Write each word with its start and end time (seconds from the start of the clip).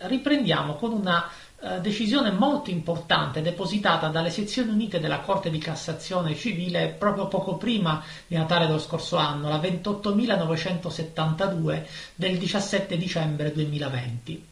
riprendiamo 0.00 0.74
con 0.74 0.92
una 0.92 1.28
eh, 1.62 1.78
decisione 1.80 2.30
molto 2.30 2.70
importante 2.70 3.42
depositata 3.42 4.08
dalle 4.08 4.30
sezioni 4.30 4.70
unite 4.70 4.98
della 4.98 5.20
Corte 5.20 5.50
di 5.50 5.58
Cassazione 5.58 6.34
civile 6.34 6.88
proprio 6.88 7.28
poco 7.28 7.56
prima 7.56 8.02
di 8.26 8.34
Natale 8.36 8.66
dello 8.66 8.78
scorso 8.78 9.16
anno, 9.16 9.48
la 9.48 9.58
28.972 9.58 11.84
del 12.14 12.38
17 12.38 12.96
dicembre 12.96 13.52
2020. 13.52 14.46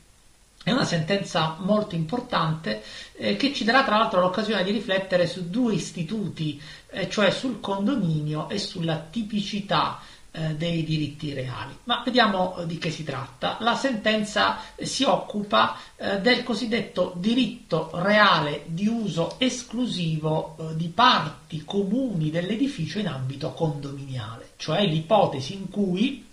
È 0.62 0.70
una 0.72 0.84
sentenza 0.84 1.56
molto 1.60 1.94
importante 1.94 2.82
eh, 3.14 3.36
che 3.36 3.54
ci 3.54 3.64
darà 3.64 3.84
tra 3.84 3.96
l'altro 3.96 4.20
l'occasione 4.20 4.62
di 4.64 4.72
riflettere 4.72 5.26
su 5.26 5.48
due 5.48 5.72
istituti, 5.72 6.60
eh, 6.90 7.08
cioè 7.08 7.30
sul 7.30 7.60
condominio 7.60 8.50
e 8.50 8.58
sulla 8.58 8.98
tipicità 8.98 9.98
eh, 10.38 10.54
dei 10.54 10.84
diritti 10.84 11.32
reali. 11.32 11.76
Ma 11.84 12.02
vediamo 12.04 12.58
eh, 12.58 12.66
di 12.66 12.78
che 12.78 12.92
si 12.92 13.02
tratta. 13.02 13.56
La 13.60 13.74
sentenza 13.74 14.74
eh, 14.76 14.86
si 14.86 15.02
occupa 15.02 15.76
del 15.98 16.44
cosiddetto 16.44 17.12
diritto 17.16 17.90
reale 17.94 18.62
di 18.66 18.86
uso 18.86 19.34
esclusivo 19.38 20.56
di 20.74 20.86
parti 20.86 21.64
comuni 21.64 22.30
dell'edificio 22.30 23.00
in 23.00 23.08
ambito 23.08 23.50
condominiale, 23.50 24.50
cioè 24.58 24.86
l'ipotesi 24.86 25.54
in 25.54 25.68
cui 25.68 26.24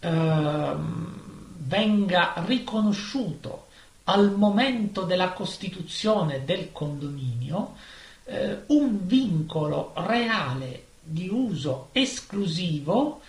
ehm, 0.00 1.20
venga 1.58 2.32
riconosciuto 2.46 3.66
al 4.04 4.32
momento 4.32 5.02
della 5.02 5.30
costituzione 5.30 6.44
del 6.44 6.70
condominio 6.72 7.76
eh, 8.24 8.62
un 8.66 9.06
vincolo 9.06 9.92
reale 9.94 10.86
di 11.08 11.28
uso 11.58 11.88
esclusivo 11.92 13.20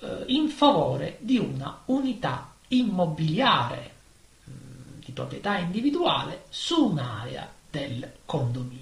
eh, 0.00 0.24
in 0.28 0.48
favore 0.48 1.18
di 1.20 1.38
una 1.38 1.82
unità 1.86 2.54
immobiliare 2.68 3.90
mm, 4.48 5.00
di 5.04 5.12
proprietà 5.12 5.58
individuale 5.58 6.44
su 6.48 6.90
un'area 6.90 7.50
del 7.68 8.10
condominio. 8.24 8.80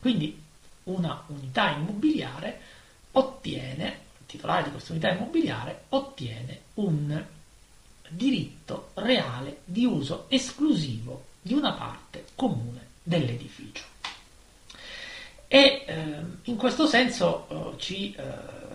Quindi 0.00 0.42
una 0.84 1.22
unità 1.28 1.70
immobiliare 1.70 2.60
ottiene, 3.12 3.86
il 4.18 4.26
titolare 4.26 4.64
di 4.64 4.70
questa 4.70 4.92
unità 4.92 5.10
immobiliare 5.12 5.84
ottiene 5.90 6.60
un 6.74 7.24
diritto 8.08 8.90
reale 8.94 9.60
di 9.64 9.84
uso 9.84 10.26
esclusivo 10.28 11.24
di 11.40 11.54
una 11.54 11.72
parte 11.72 12.26
comune 12.34 12.86
dell'edificio. 13.02 13.95
E 15.48 15.84
eh, 15.86 16.04
in 16.44 16.56
questo 16.56 16.86
senso 16.86 17.46
eh, 17.48 17.78
ci 17.78 18.14
eh, 18.14 18.22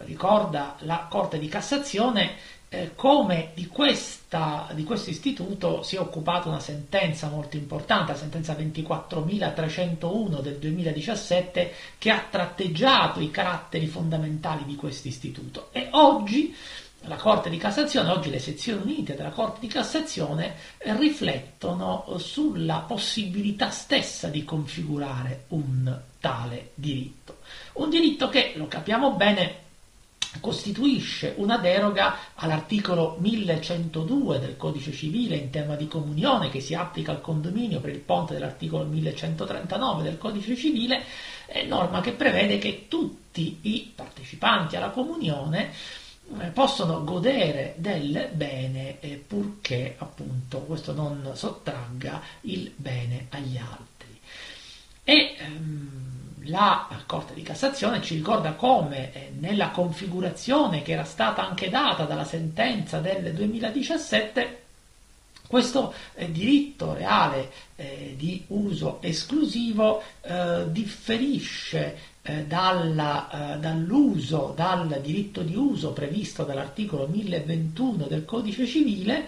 ricorda 0.05 0.75
la 0.79 1.07
Corte 1.09 1.37
di 1.37 1.47
Cassazione 1.47 2.59
eh, 2.73 2.91
come 2.95 3.51
di, 3.53 3.67
questa, 3.67 4.69
di, 4.73 4.85
questo 4.85 5.09
istituto 5.09 5.83
si 5.83 5.97
è 5.97 5.99
occupata 5.99 6.47
una 6.47 6.61
sentenza 6.61 7.27
molto 7.27 7.57
importante, 7.57 8.13
la 8.13 8.17
sentenza 8.17 8.53
24.301 8.53 10.39
del 10.39 10.55
2017, 10.57 11.73
che 11.97 12.09
ha 12.09 12.25
tratteggiato 12.29 13.19
i 13.19 13.29
caratteri 13.29 13.87
fondamentali 13.87 14.63
di 14.63 14.75
questo 14.75 15.09
istituto. 15.09 15.67
E 15.73 15.89
oggi 15.91 16.55
la 17.05 17.15
Corte 17.15 17.49
di 17.49 17.57
Cassazione, 17.57 18.09
oggi 18.09 18.29
le 18.29 18.39
sezioni 18.39 18.81
unite 18.81 19.15
della 19.15 19.29
Corte 19.31 19.59
di 19.59 19.67
Cassazione 19.67 20.55
eh, 20.77 20.95
riflettono 20.95 22.05
sulla 22.17 22.83
possibilità 22.87 23.69
stessa 23.69 24.27
di 24.27 24.45
configurare 24.45 25.45
un 25.49 25.99
tale 26.19 26.71
diritto. 26.75 27.37
Un 27.73 27.89
diritto 27.89 28.29
che, 28.29 28.53
lo 28.55 28.67
capiamo 28.67 29.13
bene, 29.13 29.69
costituisce 30.39 31.33
una 31.37 31.57
deroga 31.57 32.17
all'articolo 32.35 33.17
1102 33.19 34.39
del 34.39 34.55
Codice 34.55 34.93
Civile 34.93 35.35
in 35.35 35.49
tema 35.49 35.75
di 35.75 35.87
comunione 35.87 36.49
che 36.49 36.61
si 36.61 36.73
applica 36.73 37.11
al 37.11 37.19
condominio 37.19 37.81
per 37.81 37.89
il 37.89 37.99
ponte 37.99 38.33
dell'articolo 38.33 38.85
1139 38.85 40.03
del 40.03 40.17
Codice 40.17 40.55
Civile, 40.55 41.03
norma 41.67 41.99
che 41.99 42.13
prevede 42.13 42.59
che 42.59 42.85
tutti 42.87 43.57
i 43.63 43.91
partecipanti 43.93 44.77
alla 44.77 44.91
comunione 44.91 45.69
eh, 45.69 46.00
possono 46.53 47.03
godere 47.03 47.75
del 47.77 48.29
bene 48.33 48.99
eh, 48.99 49.23
purché 49.25 49.95
appunto 49.97 50.59
questo 50.59 50.93
non 50.93 51.31
sottragga 51.33 52.21
il 52.41 52.71
bene 52.75 53.27
agli 53.29 53.57
altri. 53.57 54.19
E 55.03 55.35
ehm, 55.37 56.01
la 56.45 56.87
Corte 57.05 57.33
di 57.33 57.43
Cassazione 57.43 58.01
ci 58.01 58.15
ricorda 58.15 58.53
come 58.53 59.13
eh, 59.13 59.31
nella 59.37 59.69
configurazione 59.69 60.81
che 60.81 60.93
era 60.93 61.03
stata 61.03 61.47
anche 61.47 61.69
data 61.69 62.05
dalla 62.05 62.25
sentenza 62.25 62.99
del 62.99 63.33
2017 63.33 64.59
questo 65.51 65.93
eh, 66.15 66.31
diritto 66.31 66.93
reale 66.93 67.51
eh, 67.75 68.13
di 68.17 68.41
uso 68.47 68.99
esclusivo 69.01 70.01
eh, 70.21 70.63
differisce 70.67 71.97
eh, 72.23 72.45
dalla, 72.45 73.55
eh, 73.55 73.59
dall'uso, 73.59 74.53
dal 74.55 74.99
diritto 75.01 75.41
di 75.41 75.55
uso 75.55 75.91
previsto 75.91 76.43
dall'articolo 76.43 77.07
1021 77.07 78.05
del 78.05 78.25
Codice 78.25 78.65
Civile, 78.65 79.27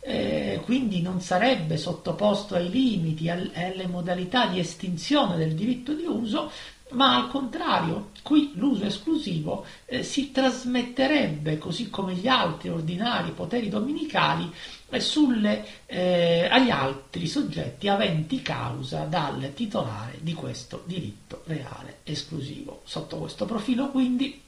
eh, 0.00 0.60
quindi 0.64 1.00
non 1.00 1.20
sarebbe 1.20 1.78
sottoposto 1.78 2.54
ai 2.54 2.68
limiti, 2.68 3.30
al, 3.30 3.50
alle 3.54 3.86
modalità 3.86 4.46
di 4.46 4.58
estinzione 4.58 5.36
del 5.36 5.54
diritto 5.54 5.94
di 5.94 6.04
uso, 6.04 6.50
ma 6.90 7.16
al 7.16 7.28
contrario, 7.28 8.10
qui 8.22 8.52
l'uso 8.54 8.84
esclusivo 8.84 9.64
eh, 9.86 10.02
si 10.02 10.30
trasmetterebbe, 10.30 11.58
così 11.58 11.88
come 11.88 12.14
gli 12.14 12.28
altri 12.28 12.68
ordinari 12.68 13.32
poteri 13.32 13.68
dominicali, 13.68 14.52
sulle, 15.00 15.64
eh, 15.86 16.48
agli 16.50 16.70
altri 16.70 17.26
soggetti 17.26 17.88
aventi 17.88 18.42
causa 18.42 19.04
dal 19.04 19.52
titolare 19.54 20.18
di 20.20 20.34
questo 20.34 20.82
diritto 20.86 21.42
reale 21.46 21.98
esclusivo. 22.04 22.82
Sotto 22.84 23.18
questo 23.18 23.44
profilo, 23.46 23.88
quindi, 23.88 24.42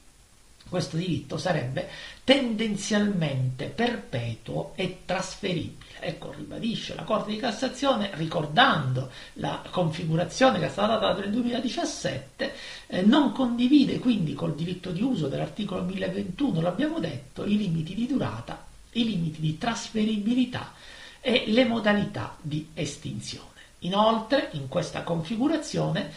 questo 0.69 0.97
diritto 0.97 1.37
sarebbe 1.37 1.87
tendenzialmente 2.23 3.67
perpetuo 3.67 4.73
e 4.75 4.99
trasferibile. 5.05 5.85
Ecco, 5.99 6.31
ribadisce 6.31 6.93
la 6.93 7.03
Corte 7.03 7.31
di 7.31 7.37
Cassazione, 7.37 8.11
ricordando 8.13 9.09
la 9.33 9.63
configurazione 9.71 10.59
che 10.59 10.65
è 10.65 10.69
stata 10.69 10.97
data 10.97 11.21
nel 11.21 11.31
2017, 11.31 12.53
eh, 12.87 13.01
non 13.01 13.31
condivide 13.31 13.99
quindi 13.99 14.33
col 14.33 14.55
diritto 14.55 14.91
di 14.91 15.01
uso 15.01 15.27
dell'articolo 15.27 15.83
1021, 15.83 16.61
l'abbiamo 16.61 16.99
detto, 16.99 17.45
i 17.45 17.57
limiti 17.57 17.95
di 17.95 18.05
durata, 18.05 18.66
i 18.99 19.05
limiti 19.05 19.39
di 19.39 19.57
trasferibilità 19.57 20.73
e 21.21 21.43
le 21.47 21.65
modalità 21.65 22.37
di 22.41 22.69
estinzione. 22.73 23.45
Inoltre, 23.79 24.49
in 24.53 24.67
questa 24.67 25.03
configurazione, 25.03 26.11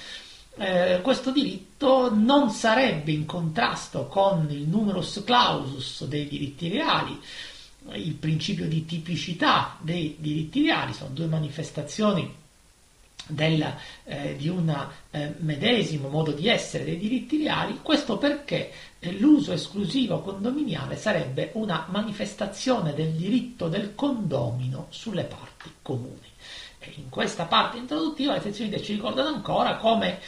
eh, 0.57 1.01
questo 1.03 1.31
diritto 1.31 2.13
non 2.15 2.51
sarebbe 2.51 3.13
in 3.13 3.27
contrasto 3.27 4.07
con 4.07 4.47
il 4.51 4.67
numerus 4.69 5.23
clausus 5.25 6.05
dei 6.07 6.27
diritti 6.27 6.69
reali, 6.69 7.19
il 7.93 8.15
principio 8.15 8.67
di 8.67 8.85
tipicità 8.85 9.77
dei 9.81 10.17
diritti 10.19 10.63
reali, 10.63 10.93
sono 10.93 11.11
due 11.13 11.27
manifestazioni 11.27 12.40
del, 13.27 13.75
eh, 14.05 14.37
di 14.37 14.49
un 14.49 14.69
eh, 15.11 15.35
medesimo 15.39 16.09
modo 16.09 16.33
di 16.33 16.49
essere 16.49 16.85
dei 16.85 16.99
diritti 16.99 17.43
reali, 17.43 17.81
questo 17.83 18.19
perché 18.19 18.73
eh, 18.99 19.13
l'uso 19.13 19.53
esclusivo 19.53 20.21
condominiale 20.21 20.97
sarebbe 20.97 21.51
una 21.55 21.87
manifestazione 21.89 22.95
del 22.95 23.13
diritto 23.13 23.69
del 23.69 23.95
condomino 23.95 24.87
sulle 24.91 25.25
parti 25.25 25.71
comuni. 25.83 26.29
E 26.79 26.93
in 26.97 27.09
questa 27.09 27.45
parte 27.45 27.77
introduttiva 27.77 28.33
le 28.33 28.41
sezioni 28.41 28.83
ci 28.83 28.95
ricordano 28.95 29.29
ancora 29.29 29.77
come 29.77 30.19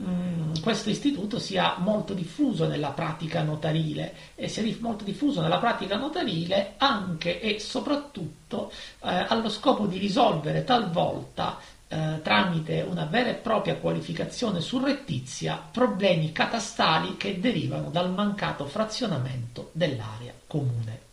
Mm, 0.00 0.52
questo 0.62 0.90
istituto 0.90 1.40
sia 1.40 1.74
molto 1.78 2.14
diffuso 2.14 2.68
nella 2.68 2.90
pratica 2.90 3.42
notarile 3.42 4.14
e 4.36 4.46
sia 4.46 4.62
molto 4.78 5.02
diffuso 5.02 5.40
nella 5.40 5.58
pratica 5.58 5.96
notarile 5.96 6.74
anche 6.76 7.40
e 7.40 7.58
soprattutto 7.58 8.70
eh, 8.70 9.26
allo 9.26 9.48
scopo 9.48 9.86
di 9.86 9.98
risolvere 9.98 10.62
talvolta 10.62 11.58
eh, 11.88 12.20
tramite 12.22 12.82
una 12.82 13.04
vera 13.04 13.30
e 13.30 13.34
propria 13.34 13.76
qualificazione 13.76 14.60
surrettizia 14.60 15.60
problemi 15.70 16.32
catastali 16.32 17.16
che 17.16 17.40
derivano 17.40 17.88
dal 17.90 18.10
mancato 18.10 18.66
frazionamento 18.66 19.70
dell'area 19.72 20.32
comune. 20.46 21.06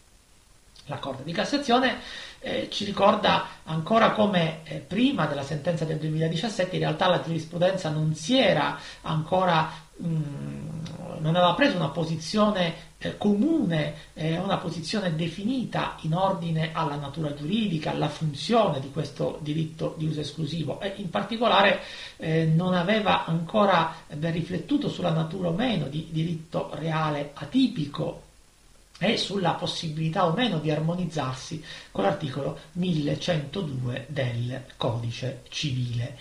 La 0.88 0.98
Corte 0.98 1.24
di 1.24 1.32
Cassazione 1.32 2.00
eh, 2.40 2.68
ci 2.70 2.86
ricorda 2.86 3.48
ancora 3.64 4.12
come 4.12 4.60
eh, 4.66 4.78
prima 4.78 5.26
della 5.26 5.44
sentenza 5.44 5.84
del 5.84 5.98
2017 5.98 6.76
in 6.76 6.82
realtà 6.82 7.08
la 7.08 7.22
giurisprudenza 7.22 7.90
non 7.90 8.14
si 8.14 8.38
era 8.38 8.78
ancora 9.02 9.72
mh, 9.96 10.08
mm, 10.08 10.76
non 11.20 11.36
aveva 11.36 11.56
preso 11.56 11.76
una 11.78 11.90
posizione 11.90 12.94
comune, 13.18 13.94
eh, 14.14 14.38
una 14.38 14.58
posizione 14.58 15.16
definita 15.16 15.98
in 16.02 16.14
ordine 16.14 16.72
alla 16.74 16.96
natura 16.96 17.34
giuridica, 17.34 17.92
alla 17.92 18.10
funzione 18.10 18.80
di 18.80 18.92
questo 18.92 19.40
diritto 19.42 19.96
di 19.98 20.06
uso 20.06 20.22
esclusivo 20.22 20.80
e 20.80 20.94
in 20.98 21.10
particolare 21.10 21.82
eh, 22.18 22.46
non 22.46 22.74
aveva 22.74 23.26
ancora 23.26 23.96
ben 24.14 24.32
riflettuto 24.32 24.90
sulla 24.90 25.12
natura 25.12 25.50
o 25.50 25.54
meno 25.54 25.88
di 25.88 26.08
diritto 26.12 26.70
reale 26.74 27.32
atipico 27.34 28.24
e 28.98 29.18
sulla 29.18 29.54
possibilità 29.54 30.26
o 30.26 30.34
meno 30.34 30.60
di 30.60 30.72
armonizzarsi 30.72 31.64
con 31.92 32.04
l'articolo 32.04 32.58
1102 32.74 34.06
del 34.10 34.64
codice 34.78 35.44
civile. 35.50 36.18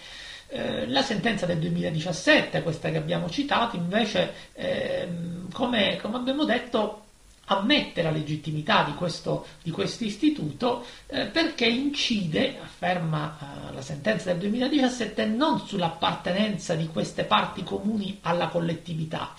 Eh, 0.56 0.86
la 0.86 1.02
sentenza 1.02 1.46
del 1.46 1.58
2017, 1.58 2.62
questa 2.62 2.88
che 2.88 2.96
abbiamo 2.96 3.28
citato, 3.28 3.74
invece, 3.74 4.32
eh, 4.52 5.08
come, 5.52 5.98
come, 6.00 6.16
abbiamo 6.16 6.44
detto, 6.44 7.06
ammette 7.46 8.02
la 8.02 8.12
legittimità 8.12 8.84
di 8.84 8.94
questo, 8.94 9.46
di 9.64 9.72
questo 9.72 10.04
istituto 10.04 10.84
eh, 11.08 11.26
perché 11.26 11.66
incide, 11.66 12.56
afferma 12.62 13.36
eh, 13.36 13.74
la 13.74 13.82
sentenza 13.82 14.30
del 14.30 14.38
2017, 14.48 15.24
non 15.24 15.58
sull'appartenenza 15.58 16.76
di 16.76 16.86
queste 16.86 17.24
parti 17.24 17.64
comuni 17.64 18.18
alla 18.22 18.46
collettività, 18.46 19.34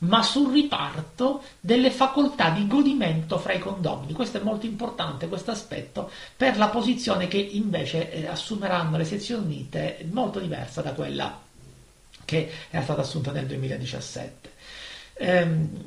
ma 0.00 0.22
sul 0.22 0.52
riparto 0.52 1.42
delle 1.60 1.90
facoltà 1.90 2.50
di 2.50 2.66
godimento 2.66 3.38
fra 3.38 3.52
i 3.52 3.58
condomini. 3.58 4.12
Questo 4.12 4.38
è 4.38 4.42
molto 4.42 4.66
importante, 4.66 5.28
questo 5.28 5.50
aspetto, 5.50 6.10
per 6.36 6.56
la 6.58 6.68
posizione 6.68 7.28
che 7.28 7.38
invece 7.38 8.10
eh, 8.10 8.26
assumeranno 8.26 8.96
le 8.96 9.04
sezioni 9.04 9.44
unite, 9.44 10.06
molto 10.10 10.38
diversa 10.38 10.82
da 10.82 10.92
quella 10.92 11.40
che 12.24 12.50
era 12.70 12.82
stata 12.82 13.00
assunta 13.02 13.30
nel 13.30 13.46
2017. 13.46 14.52
Ehm, 15.14 15.84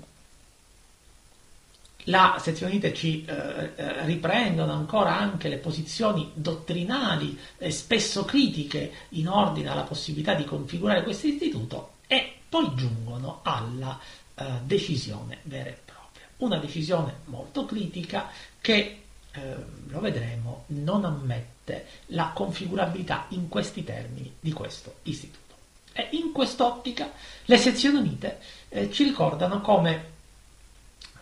la 2.04 2.38
sezione 2.42 2.72
unite 2.72 2.94
ci 2.94 3.24
eh, 3.26 3.72
eh, 3.76 4.06
riprendono 4.06 4.72
ancora 4.72 5.16
anche 5.18 5.48
le 5.48 5.58
posizioni 5.58 6.32
dottrinali 6.34 7.38
e 7.58 7.70
spesso 7.72 8.26
critiche 8.26 8.92
in 9.10 9.28
ordine 9.28 9.70
alla 9.70 9.84
possibilità 9.84 10.34
di 10.34 10.46
configurare 10.46 11.04
questo 11.04 11.28
istituto 11.28 11.98
e 12.08 12.39
poi 12.50 12.74
giungono 12.76 13.40
alla 13.44 13.98
uh, 14.36 14.44
decisione 14.64 15.40
vera 15.44 15.70
e 15.70 15.78
propria. 15.86 16.26
Una 16.38 16.58
decisione 16.58 17.20
molto 17.26 17.66
critica 17.66 18.30
che, 18.60 19.02
eh, 19.32 19.56
lo 19.88 20.00
vedremo, 20.00 20.64
non 20.68 21.06
ammette 21.06 21.86
la 22.08 22.32
configurabilità 22.34 23.26
in 23.30 23.48
questi 23.50 23.84
termini 23.84 24.34
di 24.40 24.52
questo 24.52 24.96
istituto. 25.04 25.56
E 25.94 26.10
in 26.12 26.32
quest'ottica 26.32 27.12
le 27.46 27.58
sezioni 27.58 27.98
unite 27.98 28.40
eh, 28.70 28.92
ci 28.92 29.04
ricordano 29.04 29.62
come 29.62 30.18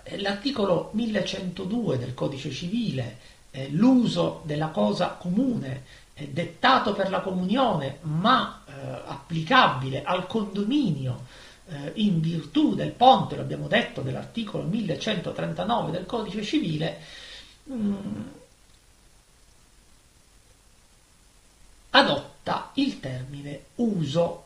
eh, 0.03 0.19
l'articolo 0.19 0.89
1102 0.93 1.97
del 1.97 2.13
codice 2.13 2.51
civile, 2.51 3.17
eh, 3.51 3.69
l'uso 3.69 4.41
della 4.45 4.67
cosa 4.67 5.09
comune, 5.19 5.83
eh, 6.13 6.27
dettato 6.29 6.93
per 6.93 7.09
la 7.09 7.21
comunione, 7.21 7.97
ma 8.01 8.63
eh, 8.67 8.71
applicabile 9.27 10.03
al 10.03 10.25
condominio 10.25 11.25
eh, 11.67 11.91
in 11.95 12.21
virtù 12.21 12.73
del 12.75 12.91
ponte, 12.91 13.35
lo 13.35 13.41
abbiamo 13.41 13.67
detto, 13.67 14.01
dell'articolo 14.01 14.63
1139 14.63 15.91
del 15.91 16.05
codice 16.05 16.43
civile, 16.43 17.01
mh, 17.63 17.75
mm, 17.75 18.21
adotta 21.89 22.71
il 22.75 22.99
termine 23.01 23.65
uso 23.75 24.45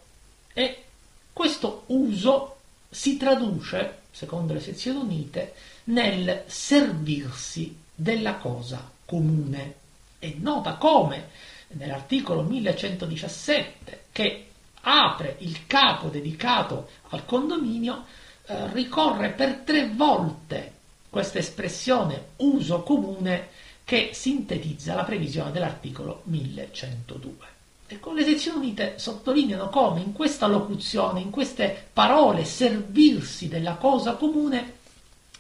e 0.54 0.84
questo 1.32 1.84
uso 1.88 2.58
si 2.90 3.18
traduce, 3.18 4.00
secondo 4.12 4.54
le 4.54 4.60
sezioni 4.60 5.00
unite, 5.00 5.54
nel 5.86 6.44
servirsi 6.48 7.78
della 7.94 8.36
cosa 8.36 8.90
comune. 9.06 9.76
È 10.18 10.34
nota 10.38 10.76
come 10.76 11.30
nell'articolo 11.70 12.42
1117 12.42 14.06
che 14.12 14.51
apre 14.82 15.36
il 15.40 15.66
capo 15.68 16.08
dedicato 16.08 16.90
al 17.10 17.26
condominio, 17.26 18.06
eh, 18.46 18.72
ricorre 18.74 19.30
per 19.32 19.62
tre 19.66 19.90
volte 19.90 20.74
questa 21.10 21.40
espressione 21.40 22.30
uso 22.38 22.84
comune 22.84 23.50
che 23.84 24.12
sintetizza 24.14 24.96
la 24.96 25.04
previsione 25.04 25.52
dell'articolo 25.52 26.22
1102. 26.26 27.60
Ecco, 27.88 28.14
le 28.14 28.24
sezioni 28.24 28.60
unite 28.60 28.94
sottolineano 28.98 29.68
come 29.68 30.00
in 30.00 30.14
questa 30.14 30.48
locuzione, 30.48 31.20
in 31.20 31.30
queste 31.30 31.90
parole, 31.92 32.46
servirsi 32.46 33.50
della 33.50 33.76
cosa 33.76 34.14
comune, 34.14 34.76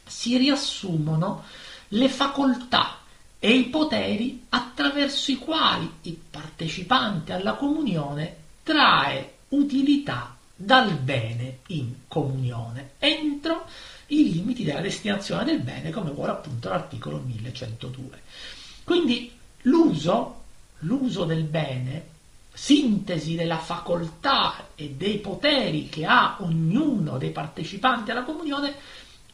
si 0.05 0.35
riassumono 0.35 1.43
le 1.89 2.09
facoltà 2.09 2.97
e 3.39 3.53
i 3.53 3.69
poteri 3.69 4.45
attraverso 4.49 5.31
i 5.31 5.37
quali 5.37 5.89
il 6.01 6.19
partecipante 6.29 7.31
alla 7.31 7.53
comunione 7.53 8.35
trae 8.63 9.33
utilità 9.49 10.35
dal 10.55 10.91
bene 10.93 11.59
in 11.67 11.93
comunione, 12.07 12.91
entro 12.99 13.65
i 14.07 14.31
limiti 14.31 14.63
della 14.63 14.81
destinazione 14.81 15.45
del 15.45 15.61
bene, 15.61 15.89
come 15.89 16.11
vuole 16.11 16.31
appunto 16.31 16.69
l'articolo 16.69 17.17
1102. 17.17 18.21
Quindi 18.83 19.31
l'uso, 19.63 20.43
l'uso 20.79 21.25
del 21.25 21.43
bene, 21.43 22.09
sintesi 22.53 23.35
della 23.35 23.57
facoltà 23.57 24.67
e 24.75 24.89
dei 24.91 25.19
poteri 25.19 25.87
che 25.89 26.05
ha 26.05 26.37
ognuno 26.41 27.17
dei 27.17 27.31
partecipanti 27.31 28.11
alla 28.11 28.23
comunione, 28.23 28.75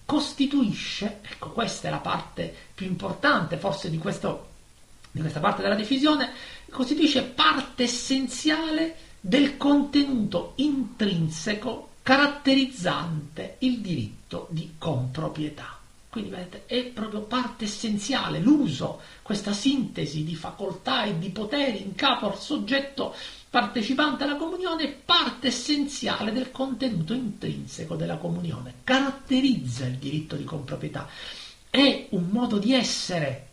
costituisce, 0.05 1.19
ecco 1.21 1.49
questa 1.49 1.87
è 1.87 1.91
la 1.91 1.97
parte 1.97 2.55
più 2.73 2.85
importante 2.85 3.57
forse 3.57 3.89
di, 3.89 3.97
questo, 3.97 4.49
di 5.11 5.19
questa 5.19 5.39
parte 5.39 5.63
della 5.63 5.75
decisione, 5.75 6.31
costituisce 6.69 7.23
parte 7.23 7.83
essenziale 7.83 8.95
del 9.27 9.57
contenuto 9.57 10.53
intrinseco 10.55 11.89
caratterizzante 12.01 13.57
il 13.59 13.81
diritto 13.81 14.47
di 14.51 14.75
comproprietà. 14.77 15.77
Quindi 16.07 16.29
vedete, 16.29 16.65
è 16.65 16.85
proprio 16.85 17.23
parte 17.23 17.65
essenziale 17.65 18.39
l'uso, 18.39 19.01
questa 19.21 19.51
sintesi 19.51 20.23
di 20.23 20.33
facoltà 20.33 21.03
e 21.03 21.19
di 21.19 21.29
poteri 21.31 21.81
in 21.81 21.93
capo 21.93 22.27
al 22.27 22.39
soggetto 22.39 23.13
partecipante 23.49 24.23
alla 24.23 24.37
comunione 24.37 24.83
è 24.83 24.91
parte 24.93 25.47
essenziale 25.47 26.31
del 26.31 26.49
contenuto 26.49 27.11
intrinseco 27.11 27.97
della 27.97 28.15
comunione, 28.15 28.75
caratterizza 28.85 29.87
il 29.87 29.97
diritto 29.97 30.37
di 30.37 30.45
comproprietà, 30.45 31.05
è 31.69 32.07
un 32.11 32.27
modo 32.29 32.57
di 32.59 32.73
essere, 32.73 33.47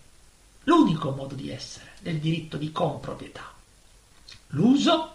l'unico 0.62 1.10
modo 1.10 1.34
di 1.34 1.50
essere 1.50 1.94
del 2.00 2.18
diritto 2.18 2.58
di 2.58 2.70
comproprietà. 2.70 3.52
L'uso, 4.48 5.13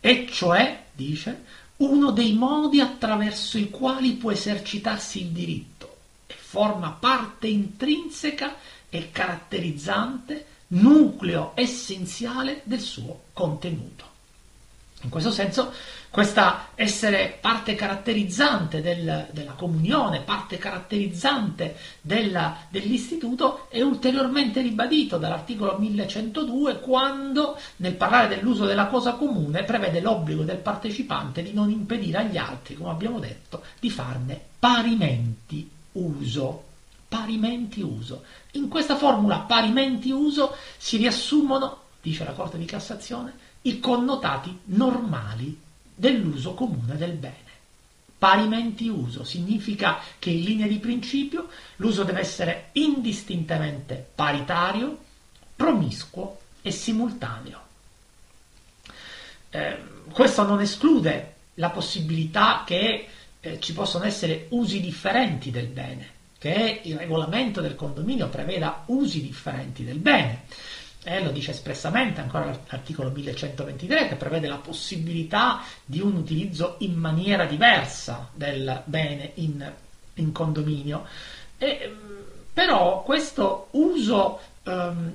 e 0.00 0.26
cioè, 0.30 0.84
dice, 0.92 1.44
uno 1.76 2.10
dei 2.10 2.32
modi 2.34 2.80
attraverso 2.80 3.58
i 3.58 3.70
quali 3.70 4.12
può 4.12 4.30
esercitarsi 4.30 5.20
il 5.22 5.28
diritto 5.28 5.96
e 6.26 6.34
forma 6.34 6.90
parte 6.90 7.48
intrinseca 7.48 8.56
e 8.88 9.10
caratterizzante 9.10 10.46
nucleo 10.68 11.52
essenziale 11.54 12.62
del 12.64 12.80
suo 12.80 13.24
contenuto. 13.32 14.15
In 15.06 15.12
questo 15.12 15.30
senso, 15.30 15.72
questa 16.10 16.70
essere 16.74 17.38
parte 17.40 17.76
caratterizzante 17.76 18.82
del, 18.82 19.28
della 19.30 19.52
comunione, 19.52 20.22
parte 20.22 20.58
caratterizzante 20.58 21.76
della, 22.00 22.56
dell'istituto, 22.68 23.66
è 23.68 23.80
ulteriormente 23.82 24.60
ribadito 24.60 25.16
dall'articolo 25.16 25.78
1102 25.78 26.80
quando, 26.80 27.56
nel 27.76 27.94
parlare 27.94 28.26
dell'uso 28.26 28.64
della 28.66 28.86
cosa 28.86 29.12
comune, 29.12 29.62
prevede 29.62 30.00
l'obbligo 30.00 30.42
del 30.42 30.58
partecipante 30.58 31.40
di 31.44 31.52
non 31.52 31.70
impedire 31.70 32.18
agli 32.18 32.36
altri, 32.36 32.74
come 32.74 32.90
abbiamo 32.90 33.20
detto, 33.20 33.62
di 33.78 33.88
farne 33.88 34.40
parimenti 34.58 35.70
uso 35.92 36.64
parimenti 37.08 37.82
uso. 37.82 38.24
In 38.52 38.68
questa 38.68 38.96
formula 38.96 39.38
parimenti 39.38 40.10
uso 40.10 40.56
si 40.76 40.96
riassumono, 40.96 41.82
dice 42.06 42.22
la 42.22 42.34
Corte 42.34 42.56
di 42.56 42.66
Cassazione, 42.66 43.32
i 43.62 43.80
connotati 43.80 44.60
normali 44.66 45.60
dell'uso 45.92 46.54
comune 46.54 46.96
del 46.96 47.14
bene. 47.14 47.44
Parimenti 48.16 48.88
uso 48.88 49.24
significa 49.24 49.98
che 50.20 50.30
in 50.30 50.42
linea 50.42 50.66
di 50.68 50.78
principio 50.78 51.48
l'uso 51.76 52.04
deve 52.04 52.20
essere 52.20 52.68
indistintamente 52.72 54.06
paritario, 54.14 54.96
promiscuo 55.56 56.38
e 56.62 56.70
simultaneo. 56.70 57.60
Eh, 59.50 59.78
questo 60.12 60.44
non 60.44 60.60
esclude 60.60 61.34
la 61.54 61.70
possibilità 61.70 62.62
che 62.64 63.08
eh, 63.40 63.60
ci 63.60 63.72
possono 63.72 64.04
essere 64.04 64.46
usi 64.50 64.80
differenti 64.80 65.50
del 65.50 65.66
bene, 65.66 66.10
che 66.38 66.82
il 66.84 66.96
regolamento 66.96 67.60
del 67.60 67.74
condominio 67.74 68.28
preveda 68.28 68.84
usi 68.86 69.20
differenti 69.22 69.84
del 69.84 69.98
bene. 69.98 70.44
E 71.08 71.22
lo 71.22 71.30
dice 71.30 71.52
espressamente 71.52 72.20
ancora 72.20 72.46
l'articolo 72.46 73.10
1123 73.10 74.08
che 74.08 74.16
prevede 74.16 74.48
la 74.48 74.56
possibilità 74.56 75.62
di 75.84 76.00
un 76.00 76.16
utilizzo 76.16 76.74
in 76.78 76.94
maniera 76.94 77.44
diversa 77.44 78.28
del 78.34 78.82
bene 78.86 79.30
in, 79.34 79.72
in 80.14 80.32
condominio. 80.32 81.06
E, 81.58 81.94
però 82.52 83.04
questo 83.04 83.68
uso 83.72 84.40
um, 84.64 85.12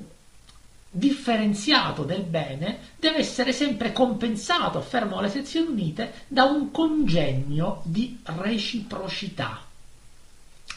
differenziato 0.89 2.03
del 2.03 2.23
bene 2.23 2.79
deve 2.97 3.17
essere 3.17 3.51
sempre 3.51 3.91
compensato, 3.91 4.77
affermano 4.77 5.19
le 5.19 5.29
sezioni 5.29 5.67
unite, 5.67 6.13
da 6.29 6.45
un 6.45 6.71
congegno 6.71 7.81
di 7.83 8.17
reciprocità 8.23 9.65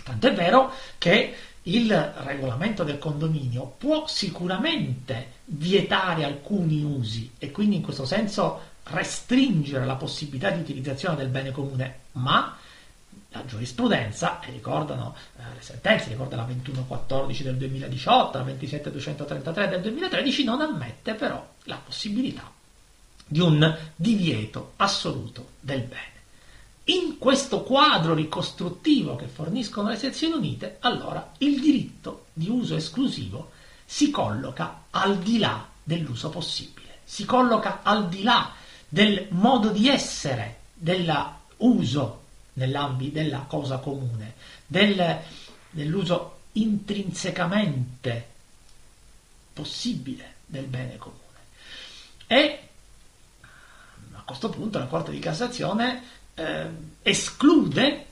Tant'è 0.02 0.32
vero 0.32 0.72
che 0.98 1.34
il 1.64 2.12
regolamento 2.24 2.84
del 2.84 2.98
condominio 2.98 3.74
può 3.78 4.06
sicuramente 4.06 5.32
vietare 5.46 6.24
alcuni 6.24 6.82
usi 6.82 7.30
e 7.38 7.50
quindi 7.50 7.76
in 7.76 7.82
questo 7.82 8.04
senso 8.04 8.72
restringere 8.84 9.86
la 9.86 9.94
possibilità 9.94 10.50
di 10.50 10.60
utilizzazione 10.60 11.16
del 11.16 11.28
bene 11.28 11.52
comune, 11.52 12.00
ma 12.12 12.56
la 13.30 13.44
giurisprudenza, 13.46 14.40
e 14.40 14.50
ricordano 14.50 15.16
eh, 15.36 15.42
le 15.54 15.62
sentenze, 15.62 16.10
ricorda 16.10 16.36
la 16.36 16.44
2114 16.44 17.42
del 17.42 17.56
2018, 17.56 18.38
la 18.38 18.44
27233 18.44 19.68
del 19.68 19.80
2013, 19.80 20.44
non 20.44 20.60
ammette 20.60 21.14
però 21.14 21.44
la 21.64 21.80
possibilità 21.84 22.50
di 23.26 23.40
un 23.40 23.76
divieto 23.96 24.74
assoluto 24.76 25.48
del 25.60 25.80
bene. 25.80 26.13
In 26.88 27.16
questo 27.18 27.62
quadro 27.62 28.12
ricostruttivo 28.12 29.16
che 29.16 29.26
forniscono 29.26 29.88
le 29.88 29.96
sezioni 29.96 30.34
unite, 30.34 30.76
allora 30.80 31.32
il 31.38 31.58
diritto 31.58 32.26
di 32.34 32.50
uso 32.50 32.76
esclusivo 32.76 33.52
si 33.86 34.10
colloca 34.10 34.84
al 34.90 35.18
di 35.18 35.38
là 35.38 35.66
dell'uso 35.82 36.28
possibile, 36.28 36.98
si 37.04 37.24
colloca 37.24 37.80
al 37.82 38.08
di 38.08 38.22
là 38.22 38.52
del 38.86 39.28
modo 39.30 39.70
di 39.70 39.88
essere 39.88 40.58
dell'uso 40.74 42.22
nell'ambito 42.54 43.14
della 43.14 43.46
cosa 43.48 43.78
comune, 43.78 44.34
del, 44.66 45.20
dell'uso 45.70 46.40
intrinsecamente 46.52 48.28
possibile 49.54 50.34
del 50.44 50.66
bene 50.66 50.96
comune. 50.98 51.22
E 52.26 52.68
a 54.12 54.22
questo 54.22 54.50
punto 54.50 54.78
la 54.78 54.86
Corte 54.86 55.10
di 55.10 55.18
Cassazione 55.18 56.02
eh, 56.34 56.66
esclude 57.02 58.06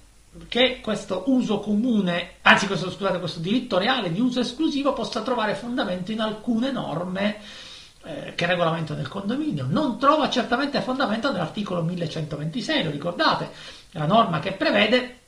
che 0.48 0.80
questo 0.80 1.24
uso 1.26 1.60
comune, 1.60 2.34
anzi 2.42 2.66
questo, 2.66 2.90
scusate, 2.90 3.18
questo 3.18 3.40
diritto 3.40 3.78
reale 3.78 4.10
di 4.10 4.20
uso 4.20 4.40
esclusivo 4.40 4.92
possa 4.92 5.22
trovare 5.22 5.54
fondamento 5.54 6.10
in 6.10 6.20
alcune 6.20 6.70
norme 6.72 7.38
eh, 8.04 8.34
che 8.34 8.46
regolamentano 8.46 9.00
il 9.00 9.08
condominio. 9.08 9.66
Non 9.68 9.98
trova 9.98 10.30
certamente 10.30 10.80
fondamento 10.80 11.30
nell'articolo 11.30 11.82
1126, 11.82 12.84
lo 12.84 12.90
ricordate, 12.90 13.50
la 13.90 14.06
norma 14.06 14.38
che 14.40 14.52
prevede 14.52 15.18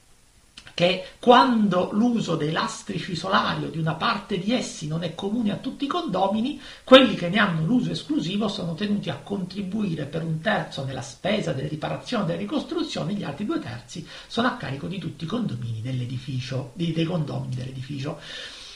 che 0.74 1.06
quando 1.20 1.90
l'uso 1.92 2.34
dei 2.34 2.50
lastrici 2.50 3.14
solari 3.14 3.64
o 3.64 3.70
di 3.70 3.78
una 3.78 3.94
parte 3.94 4.38
di 4.38 4.52
essi 4.52 4.88
non 4.88 5.04
è 5.04 5.14
comune 5.14 5.52
a 5.52 5.56
tutti 5.56 5.84
i 5.84 5.88
condomini, 5.88 6.60
quelli 6.82 7.14
che 7.14 7.28
ne 7.28 7.38
hanno 7.38 7.64
l'uso 7.64 7.92
esclusivo 7.92 8.48
sono 8.48 8.74
tenuti 8.74 9.08
a 9.08 9.20
contribuire 9.22 10.04
per 10.06 10.24
un 10.24 10.40
terzo 10.40 10.84
nella 10.84 11.00
spesa 11.00 11.52
delle 11.52 11.68
riparazioni 11.68 12.24
e 12.24 12.26
delle 12.26 12.38
ricostruzioni, 12.40 13.14
gli 13.14 13.22
altri 13.22 13.44
due 13.44 13.60
terzi 13.60 14.06
sono 14.26 14.48
a 14.48 14.56
carico 14.56 14.88
di 14.88 14.98
tutti 14.98 15.24
i 15.24 15.28
condomini 15.28 15.80
dell'edificio, 15.80 16.72
dei, 16.74 17.04
condomini 17.04 17.54
dell'edificio. 17.54 18.18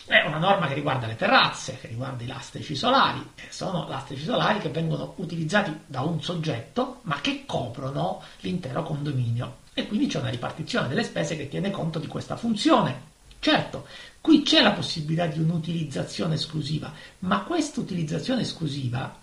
È 0.06 0.24
una 0.24 0.38
norma 0.38 0.68
che 0.68 0.74
riguarda 0.74 1.06
le 1.06 1.16
terrazze, 1.16 1.76
che 1.78 1.88
riguarda 1.88 2.22
i 2.22 2.28
lastrici 2.28 2.74
solari, 2.74 3.20
sono 3.50 3.86
lastrici 3.88 4.24
solari 4.24 4.58
che 4.58 4.70
vengono 4.70 5.12
utilizzati 5.16 5.80
da 5.84 6.00
un 6.00 6.22
soggetto 6.22 7.00
ma 7.02 7.20
che 7.20 7.42
coprono 7.44 8.22
l'intero 8.40 8.82
condominio 8.84 9.66
e 9.78 9.86
quindi 9.86 10.06
c'è 10.06 10.18
una 10.18 10.30
ripartizione 10.30 10.88
delle 10.88 11.04
spese 11.04 11.36
che 11.36 11.48
tiene 11.48 11.70
conto 11.70 11.98
di 11.98 12.06
questa 12.06 12.36
funzione. 12.36 13.16
Certo, 13.40 13.86
qui 14.20 14.42
c'è 14.42 14.60
la 14.60 14.72
possibilità 14.72 15.26
di 15.26 15.38
un'utilizzazione 15.38 16.34
esclusiva, 16.34 16.92
ma 17.20 17.42
questa 17.42 17.80
utilizzazione 17.80 18.40
esclusiva 18.40 19.16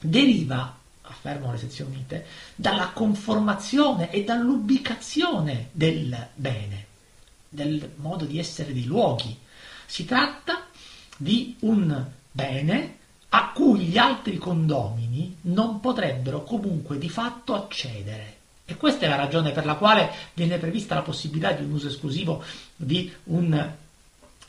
deriva, 0.00 0.78
affermano 1.02 1.52
le 1.52 1.58
sezioni 1.58 1.94
unite, 1.94 2.26
dalla 2.54 2.88
conformazione 2.88 4.10
e 4.10 4.24
dall'ubicazione 4.24 5.68
del 5.72 6.28
bene, 6.34 6.86
del 7.48 7.90
modo 7.96 8.24
di 8.24 8.38
essere 8.38 8.72
dei 8.72 8.84
luoghi. 8.84 9.36
Si 9.84 10.06
tratta 10.06 10.66
di 11.18 11.56
un 11.60 12.06
bene 12.32 12.96
a 13.28 13.52
cui 13.52 13.80
gli 13.80 13.98
altri 13.98 14.38
condomini 14.38 15.36
non 15.42 15.80
potrebbero 15.80 16.42
comunque 16.42 16.96
di 16.96 17.10
fatto 17.10 17.54
accedere 17.54 18.38
e 18.70 18.76
questa 18.76 19.06
è 19.06 19.08
la 19.08 19.16
ragione 19.16 19.50
per 19.50 19.64
la 19.64 19.74
quale 19.74 20.10
viene 20.32 20.58
prevista 20.58 20.94
la 20.94 21.02
possibilità 21.02 21.50
di 21.50 21.64
un 21.64 21.72
uso 21.72 21.88
esclusivo 21.88 22.42
di 22.76 23.12
un 23.24 23.72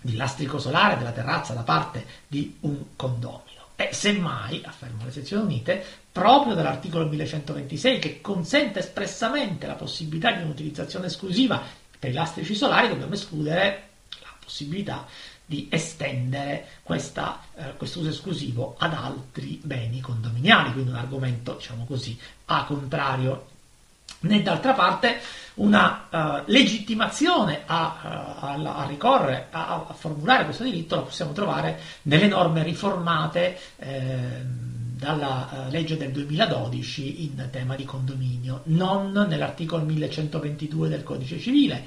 di 0.03 0.15
lastrico 0.15 0.59
solare 0.59 0.97
della 0.97 1.11
terrazza 1.11 1.53
da 1.53 1.61
parte 1.61 2.05
di 2.27 2.55
un 2.61 2.95
condomino. 2.95 3.69
E 3.75 3.89
semmai, 3.93 4.61
affermano 4.63 5.05
le 5.05 5.11
sezioni 5.11 5.43
unite, 5.43 5.83
proprio 6.11 6.53
dall'articolo 6.53 7.07
1126 7.07 7.99
che 7.99 8.21
consente 8.21 8.79
espressamente 8.79 9.65
la 9.65 9.73
possibilità 9.75 10.31
di 10.31 10.43
un'utilizzazione 10.43 11.07
esclusiva 11.07 11.61
per 11.97 12.11
i 12.11 12.13
lastrici 12.13 12.53
solari, 12.55 12.89
dobbiamo 12.89 13.13
escludere 13.13 13.89
la 14.21 14.33
possibilità 14.43 15.05
di 15.45 15.67
estendere 15.69 16.67
eh, 16.85 17.73
questo 17.77 17.99
uso 17.99 18.09
esclusivo 18.09 18.75
ad 18.77 18.93
altri 18.93 19.59
beni 19.63 19.99
condominiali, 19.99 20.73
quindi 20.73 20.91
un 20.91 20.97
argomento, 20.97 21.55
diciamo 21.55 21.85
così, 21.85 22.17
a 22.45 22.63
contrario 22.65 23.47
né 24.21 24.41
d'altra 24.41 24.73
parte 24.73 25.19
una 25.55 26.07
uh, 26.09 26.41
legittimazione 26.45 27.63
a, 27.65 27.99
uh, 28.01 28.45
a, 28.45 28.75
a 28.77 28.85
ricorrere, 28.85 29.47
a, 29.51 29.85
a, 29.87 29.93
formulare 29.93 30.45
questo 30.45 30.63
diritto 30.63 30.95
la 30.95 31.01
possiamo 31.01 31.33
trovare 31.33 31.79
nelle 32.03 32.27
norme 32.27 32.63
riformate 32.63 33.59
eh, 33.77 34.41
dalla 35.01 35.67
legge 35.69 35.97
del 35.97 36.11
2012 36.11 37.23
in 37.23 37.47
tema 37.51 37.75
di 37.75 37.85
condominio, 37.85 38.61
non 38.65 39.11
nell'articolo 39.11 39.83
1122 39.83 40.87
del 40.87 41.03
codice 41.03 41.39
civile, 41.39 41.85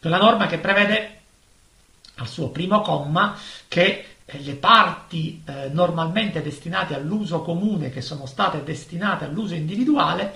quella 0.00 0.18
norma 0.18 0.46
che 0.46 0.58
prevede 0.58 1.20
al 2.16 2.28
suo 2.28 2.48
primo 2.48 2.80
comma 2.80 3.36
che 3.68 4.04
le 4.24 4.54
parti 4.54 5.42
eh, 5.46 5.68
normalmente 5.72 6.42
destinate 6.42 6.94
all'uso 6.94 7.42
comune 7.42 7.90
che 7.90 8.00
sono 8.00 8.26
state 8.26 8.64
destinate 8.64 9.24
all'uso 9.24 9.54
individuale 9.54 10.34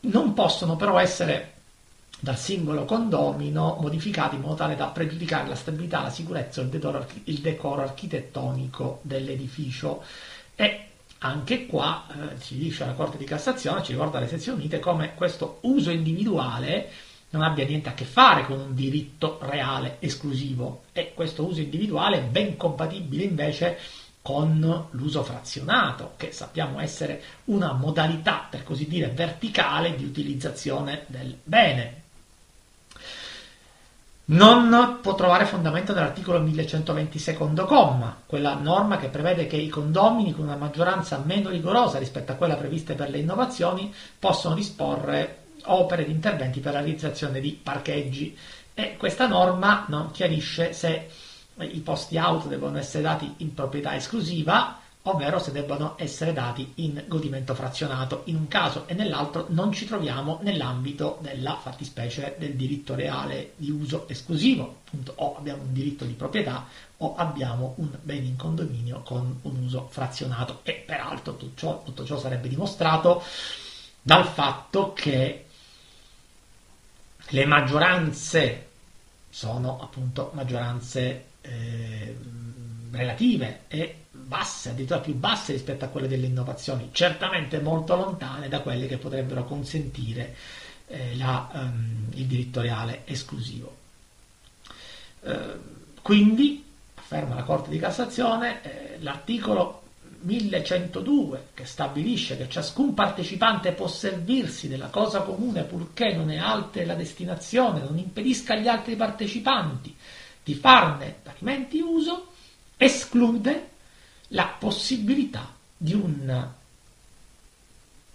non 0.00 0.32
possono 0.34 0.76
però 0.76 0.98
essere 0.98 1.54
dal 2.20 2.36
singolo 2.36 2.84
condomino 2.84 3.78
modificati 3.80 4.34
in 4.36 4.40
modo 4.40 4.56
tale 4.56 4.76
da 4.76 4.86
pregiudicare 4.86 5.48
la 5.48 5.54
stabilità, 5.54 6.02
la 6.02 6.10
sicurezza 6.10 6.60
o 6.60 6.64
il 6.64 7.38
decoro, 7.40 7.82
architettonico 7.82 9.00
dell'edificio. 9.02 10.02
E 10.56 10.86
anche 11.18 11.66
qua 11.66 12.06
eh, 12.08 12.40
ci 12.40 12.56
dice 12.56 12.84
la 12.84 12.92
Corte 12.92 13.18
di 13.18 13.24
Cassazione, 13.24 13.82
ci 13.82 13.92
ricorda 13.92 14.20
le 14.20 14.28
sezioni 14.28 14.58
unite, 14.58 14.78
come 14.78 15.14
questo 15.14 15.58
uso 15.62 15.90
individuale 15.90 16.90
non 17.30 17.42
abbia 17.42 17.66
niente 17.66 17.90
a 17.90 17.94
che 17.94 18.04
fare 18.04 18.44
con 18.44 18.58
un 18.58 18.74
diritto 18.74 19.38
reale 19.42 19.96
esclusivo 20.00 20.84
e 20.92 21.12
questo 21.14 21.44
uso 21.44 21.60
individuale 21.60 22.18
è 22.18 22.22
ben 22.22 22.56
compatibile 22.56 23.24
invece 23.24 23.78
con 24.28 24.88
l'uso 24.90 25.22
frazionato, 25.22 26.12
che 26.18 26.32
sappiamo 26.32 26.80
essere 26.80 27.22
una 27.44 27.72
modalità, 27.72 28.46
per 28.50 28.62
così 28.62 28.86
dire, 28.86 29.08
verticale 29.08 29.96
di 29.96 30.04
utilizzazione 30.04 31.04
del 31.06 31.34
bene. 31.42 32.02
Non 34.26 34.98
può 35.00 35.14
trovare 35.14 35.46
fondamento 35.46 35.94
nell'articolo 35.94 36.40
1120 36.40 37.18
secondo 37.18 37.64
comma, 37.64 38.20
quella 38.26 38.52
norma 38.52 38.98
che 38.98 39.08
prevede 39.08 39.46
che 39.46 39.56
i 39.56 39.70
condomini 39.70 40.34
con 40.34 40.44
una 40.44 40.56
maggioranza 40.56 41.22
meno 41.24 41.48
rigorosa 41.48 41.98
rispetto 41.98 42.32
a 42.32 42.34
quella 42.34 42.56
prevista 42.56 42.92
per 42.92 43.08
le 43.08 43.20
innovazioni 43.20 43.94
possono 44.18 44.54
disporre 44.54 45.44
opere 45.64 46.04
di 46.04 46.12
interventi 46.12 46.60
per 46.60 46.74
la 46.74 46.80
realizzazione 46.80 47.40
di 47.40 47.58
parcheggi 47.62 48.36
e 48.74 48.98
questa 48.98 49.26
norma 49.26 49.86
non 49.88 50.10
chiarisce 50.10 50.74
se 50.74 51.08
i 51.64 51.80
posti 51.80 52.18
auto 52.18 52.48
devono 52.48 52.78
essere 52.78 53.02
dati 53.02 53.34
in 53.38 53.54
proprietà 53.54 53.94
esclusiva, 53.94 54.80
ovvero 55.02 55.38
se 55.38 55.52
debbano 55.52 55.94
essere 55.96 56.32
dati 56.32 56.72
in 56.76 57.04
godimento 57.06 57.54
frazionato. 57.54 58.22
In 58.24 58.36
un 58.36 58.48
caso 58.48 58.86
e 58.86 58.94
nell'altro 58.94 59.46
non 59.48 59.72
ci 59.72 59.86
troviamo 59.86 60.38
nell'ambito 60.42 61.18
della 61.20 61.56
fattispecie 61.56 62.36
del 62.38 62.54
diritto 62.54 62.94
reale 62.94 63.52
di 63.56 63.70
uso 63.70 64.06
esclusivo. 64.08 64.80
Appunto, 64.86 65.12
o 65.16 65.36
abbiamo 65.36 65.62
un 65.62 65.72
diritto 65.72 66.04
di 66.04 66.12
proprietà 66.12 66.66
o 66.98 67.14
abbiamo 67.16 67.74
un 67.76 67.88
bene 68.02 68.26
in 68.26 68.36
condominio 68.36 69.02
con 69.02 69.38
un 69.42 69.56
uso 69.62 69.88
frazionato. 69.90 70.60
E 70.62 70.82
peraltro 70.86 71.36
tutto 71.36 71.58
ciò, 71.58 71.82
tutto 71.84 72.04
ciò 72.04 72.18
sarebbe 72.18 72.48
dimostrato 72.48 73.22
dal 74.02 74.26
fatto 74.26 74.92
che 74.92 75.44
le 77.30 77.44
maggioranze 77.44 78.66
sono 79.30 79.78
appunto 79.80 80.30
maggioranze 80.34 81.27
eh, 81.48 82.16
relative 82.90 83.60
e 83.68 84.04
basse, 84.10 84.70
addirittura 84.70 85.00
più 85.00 85.14
basse 85.14 85.52
rispetto 85.52 85.84
a 85.84 85.88
quelle 85.88 86.08
delle 86.08 86.26
innovazioni, 86.26 86.90
certamente 86.92 87.60
molto 87.60 87.96
lontane 87.96 88.48
da 88.48 88.60
quelle 88.60 88.86
che 88.86 88.98
potrebbero 88.98 89.44
consentire 89.44 90.34
eh, 90.88 91.16
la, 91.16 91.48
um, 91.52 92.06
il 92.14 92.26
diritto 92.26 92.60
reale 92.60 93.02
esclusivo. 93.04 93.76
Eh, 95.22 95.76
quindi, 96.02 96.64
afferma 96.94 97.34
la 97.34 97.42
Corte 97.42 97.70
di 97.70 97.78
Cassazione, 97.78 98.62
eh, 98.62 98.96
l'articolo 99.00 99.82
1102 100.20 101.48
che 101.54 101.64
stabilisce 101.64 102.36
che 102.36 102.48
ciascun 102.48 102.92
partecipante 102.92 103.72
può 103.72 103.86
servirsi 103.86 104.66
della 104.66 104.88
cosa 104.88 105.20
comune 105.20 105.62
purché 105.62 106.12
non 106.12 106.26
ne 106.26 106.38
alteri 106.38 106.86
la 106.86 106.94
destinazione, 106.94 107.80
non 107.80 107.96
impedisca 107.98 108.54
agli 108.54 108.66
altri 108.66 108.96
partecipanti 108.96 109.94
di 110.48 110.54
farne 110.54 111.14
parimenti 111.22 111.78
uso, 111.80 112.28
esclude 112.78 113.68
la 114.28 114.46
possibilità 114.58 115.54
di 115.76 115.92
un 115.92 116.48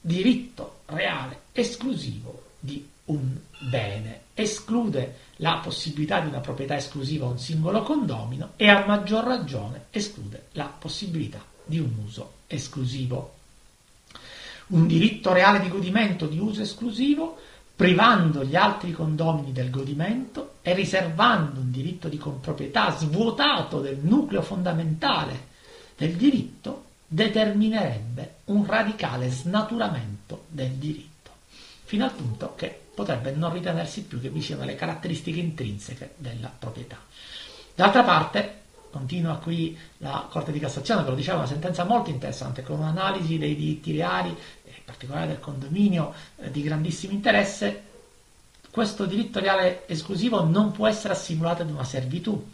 diritto 0.01 0.79
reale 0.85 1.41
esclusivo 1.51 2.45
di 2.59 2.89
un 3.05 3.37
bene, 3.69 4.21
esclude 4.33 5.17
la 5.37 5.59
possibilità 5.63 6.21
di 6.21 6.29
una 6.29 6.39
proprietà 6.39 6.75
esclusiva 6.75 7.27
a 7.27 7.29
un 7.29 7.37
singolo 7.37 7.83
condomino 7.83 8.53
e 8.55 8.67
a 8.67 8.83
maggior 8.83 9.25
ragione 9.25 9.85
esclude 9.91 10.47
la 10.53 10.65
possibilità 10.65 11.45
di 11.63 11.77
un 11.77 11.91
uso 12.03 12.37
esclusivo. 12.47 13.35
Un 14.69 14.87
diritto 14.87 15.33
reale 15.33 15.59
di 15.59 15.69
godimento 15.69 16.25
di 16.25 16.39
uso 16.39 16.63
esclusivo 16.63 17.37
privando 17.75 18.43
gli 18.43 18.55
altri 18.55 18.91
condomini 18.91 19.51
del 19.51 19.69
godimento 19.69 20.55
e 20.61 20.73
riservando 20.73 21.59
un 21.59 21.71
diritto 21.71 22.07
di 22.07 22.17
comproprietà 22.17 22.95
svuotato 22.95 23.79
del 23.79 23.97
nucleo 23.97 24.41
fondamentale 24.41 25.51
del 25.97 26.13
diritto, 26.13 26.85
determinerebbe 27.07 28.35
un 28.45 28.65
radicale 28.65 29.29
snaturamento 29.29 30.45
del 30.47 30.71
diritto, 30.71 31.31
fino 31.83 32.05
al 32.05 32.13
punto 32.13 32.53
che 32.55 32.79
potrebbe 32.93 33.31
non 33.31 33.51
ritenersi 33.51 34.03
più 34.03 34.21
che 34.21 34.29
vi 34.29 34.41
siano 34.41 34.65
le 34.65 34.75
caratteristiche 34.75 35.39
intrinseche 35.39 36.13
della 36.17 36.51
proprietà. 36.57 36.97
D'altra 37.75 38.03
parte, 38.03 38.61
continua 38.93 39.38
qui 39.38 39.75
la 39.97 40.27
Corte 40.29 40.51
di 40.51 40.59
Cassazione, 40.59 41.01
ve 41.01 41.09
lo 41.09 41.15
diceva, 41.15 41.38
una 41.38 41.47
sentenza 41.47 41.83
molto 41.83 42.12
interessante, 42.12 42.62
con 42.62 42.77
un'analisi 42.77 43.39
dei 43.39 43.55
diritti 43.55 43.91
reali, 43.91 44.29
in 44.29 44.83
particolare 44.85 45.25
del 45.27 45.39
condominio, 45.39 46.13
eh, 46.38 46.51
di 46.51 46.62
grandissimo 46.62 47.12
interesse, 47.12 47.81
questo 48.69 49.05
diritto 49.05 49.39
reale 49.39 49.88
esclusivo 49.88 50.43
non 50.43 50.71
può 50.71 50.88
essere 50.88 51.13
assimulato 51.13 51.63
ad 51.63 51.71
una 51.71 51.83
servitù. 51.83 52.50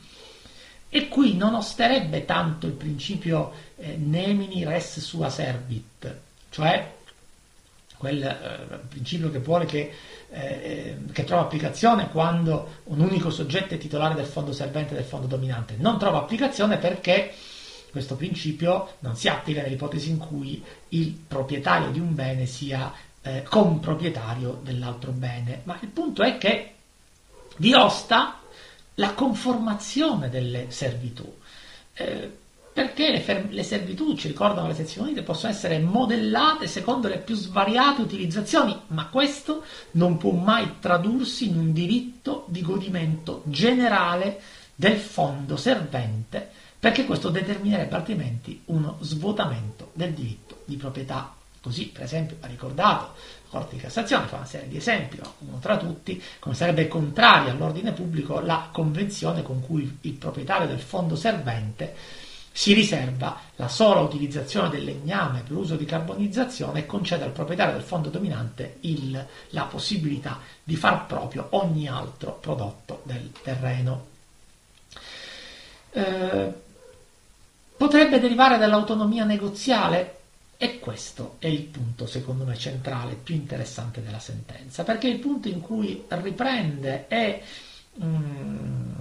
E 0.87 1.07
qui 1.09 1.35
non 1.35 1.55
osterebbe 1.55 2.23
tanto 2.23 2.67
il 2.67 2.73
principio 2.73 3.51
eh, 3.75 3.95
nemini 3.97 4.63
res 4.63 4.99
sua 5.01 5.29
servit, 5.29 6.15
cioè 6.49 6.95
quel 7.97 8.23
eh, 8.23 8.77
principio 8.87 9.29
che 9.29 9.39
vuole 9.39 9.65
che, 9.65 9.93
eh, 10.31 10.97
che, 11.11 11.23
trova 11.23 11.43
applicazione 11.43 12.09
quando 12.09 12.81
un 12.85 12.99
unico 12.99 13.29
soggetto 13.29 13.73
è 13.73 13.77
titolare 13.77 14.15
del 14.15 14.25
fondo 14.25 14.51
servente 14.51 14.93
e 14.93 14.97
del 14.97 15.05
fondo 15.05 15.27
dominante. 15.27 15.75
Non 15.77 15.97
trova 15.97 16.19
applicazione 16.19 16.77
perché 16.77 17.33
questo 17.91 18.15
principio 18.15 18.95
non 18.99 19.15
si 19.15 19.27
applica 19.27 19.61
nell'ipotesi 19.61 20.09
in 20.09 20.17
cui 20.17 20.63
il 20.89 21.11
proprietario 21.11 21.89
di 21.89 21.99
un 21.99 22.13
bene 22.13 22.45
sia 22.45 22.93
eh, 23.21 23.43
comproprietario 23.43 24.59
dell'altro 24.63 25.11
bene, 25.11 25.61
ma 25.63 25.77
il 25.81 25.89
punto 25.89 26.23
è 26.23 26.37
che 26.37 26.73
vi 27.57 27.73
osta 27.73 28.39
la 28.95 29.13
conformazione 29.13 30.29
delle 30.29 30.67
servitù. 30.69 31.37
Eh, 31.93 32.37
perché 32.79 33.11
le, 33.11 33.19
fer- 33.19 33.51
le 33.51 33.63
servitù, 33.63 34.15
ci 34.15 34.29
ricordano 34.29 34.69
le 34.69 34.73
sezioni 34.73 35.07
unite, 35.07 35.21
possono 35.21 35.51
essere 35.51 35.79
modellate 35.79 36.65
secondo 36.65 37.09
le 37.09 37.17
più 37.17 37.35
svariate 37.35 38.01
utilizzazioni, 38.01 38.73
ma 38.87 39.07
questo 39.07 39.65
non 39.91 40.15
può 40.15 40.31
mai 40.31 40.75
tradursi 40.79 41.49
in 41.49 41.57
un 41.57 41.73
diritto 41.73 42.45
di 42.47 42.61
godimento 42.61 43.41
generale 43.47 44.39
del 44.75 44.95
fondo 44.95 45.57
servente, 45.57 46.49
perché 46.79 47.03
questo 47.03 47.27
determinerebbe 47.27 47.95
altrimenti 47.95 48.61
uno 48.67 48.97
svuotamento 49.01 49.89
del 49.91 50.13
diritto 50.13 50.61
di 50.63 50.77
proprietà. 50.77 51.35
Così, 51.61 51.87
per 51.87 52.03
esempio, 52.03 52.37
ha 52.39 52.47
ricordato 52.47 53.11
la 53.43 53.59
Corte 53.59 53.75
di 53.75 53.81
Cassazione, 53.81 54.27
fa 54.27 54.37
una 54.37 54.45
serie 54.45 54.69
di 54.69 54.77
esempi, 54.77 55.19
uno 55.39 55.59
tra 55.59 55.75
tutti, 55.75 56.23
come 56.39 56.55
sarebbe 56.55 56.87
contraria 56.87 57.51
all'ordine 57.51 57.91
pubblico 57.91 58.39
la 58.39 58.69
convenzione 58.71 59.41
con 59.41 59.59
cui 59.59 59.97
il 59.99 60.13
proprietario 60.13 60.67
del 60.67 60.79
fondo 60.79 61.17
servente 61.17 62.27
si 62.51 62.73
riserva 62.73 63.39
la 63.55 63.67
sola 63.67 64.01
utilizzazione 64.01 64.69
del 64.69 64.83
legname 64.83 65.43
per 65.43 65.55
uso 65.55 65.75
di 65.75 65.85
carbonizzazione 65.85 66.79
e 66.79 66.85
concede 66.85 67.23
al 67.23 67.31
proprietario 67.31 67.73
del 67.73 67.83
fondo 67.83 68.09
dominante 68.09 68.77
il, 68.81 69.25
la 69.49 69.63
possibilità 69.63 70.39
di 70.63 70.75
far 70.75 71.05
proprio 71.05 71.47
ogni 71.51 71.87
altro 71.87 72.33
prodotto 72.33 73.01
del 73.03 73.31
terreno. 73.41 74.07
Eh, 75.91 76.53
potrebbe 77.77 78.19
derivare 78.19 78.57
dall'autonomia 78.57 79.23
negoziale? 79.23 80.15
E 80.57 80.79
questo 80.79 81.37
è 81.39 81.47
il 81.47 81.63
punto, 81.63 82.05
secondo 82.05 82.43
me, 82.43 82.57
centrale, 82.57 83.13
più 83.13 83.33
interessante 83.33 84.03
della 84.03 84.19
sentenza, 84.19 84.83
perché 84.83 85.07
è 85.07 85.11
il 85.11 85.19
punto 85.19 85.47
in 85.47 85.61
cui 85.61 86.03
riprende 86.09 87.05
e 87.07 87.41
mm, 88.03 88.91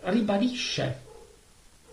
ribadisce 0.00 1.04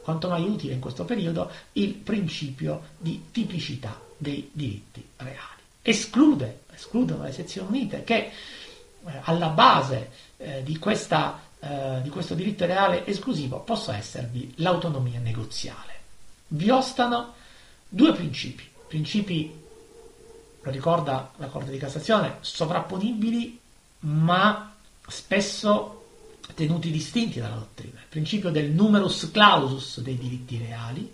quanto 0.03 0.27
mai 0.27 0.43
utile 0.43 0.73
in 0.73 0.79
questo 0.79 1.05
periodo, 1.05 1.49
il 1.73 1.93
principio 1.93 2.89
di 2.97 3.27
tipicità 3.31 3.99
dei 4.17 4.49
diritti 4.51 5.03
reali. 5.17 5.61
Esclude, 5.81 6.63
escludono 6.73 7.23
le 7.23 7.31
sezioni 7.31 7.67
unite 7.69 8.03
che 8.03 8.15
eh, 8.15 8.31
alla 9.23 9.47
base 9.47 10.11
eh, 10.37 10.61
di, 10.63 10.77
questa, 10.77 11.39
eh, 11.59 12.01
di 12.01 12.09
questo 12.09 12.35
diritto 12.35 12.65
reale 12.65 13.05
esclusivo 13.05 13.59
possa 13.59 13.95
esservi 13.95 14.53
l'autonomia 14.57 15.19
negoziale. 15.19 15.91
Vi 16.47 16.69
ostano 16.69 17.33
due 17.87 18.13
principi, 18.13 18.67
principi, 18.87 19.61
lo 20.61 20.71
ricorda 20.71 21.31
la 21.37 21.47
Corte 21.47 21.71
di 21.71 21.77
Cassazione, 21.77 22.37
sovrapponibili 22.41 23.59
ma 23.99 24.73
spesso 25.07 26.02
tenuti 26.53 26.91
distinti 26.91 27.39
dalla 27.39 27.55
dottrina. 27.55 27.99
Il 27.99 28.07
principio 28.09 28.49
del 28.49 28.71
numerus 28.71 29.29
clausus 29.31 30.01
dei 30.01 30.17
diritti 30.17 30.57
reali, 30.57 31.11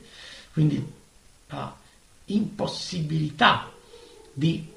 quindi 0.52 0.86
la 1.48 1.76
impossibilità 2.26 3.72
di 4.34 4.72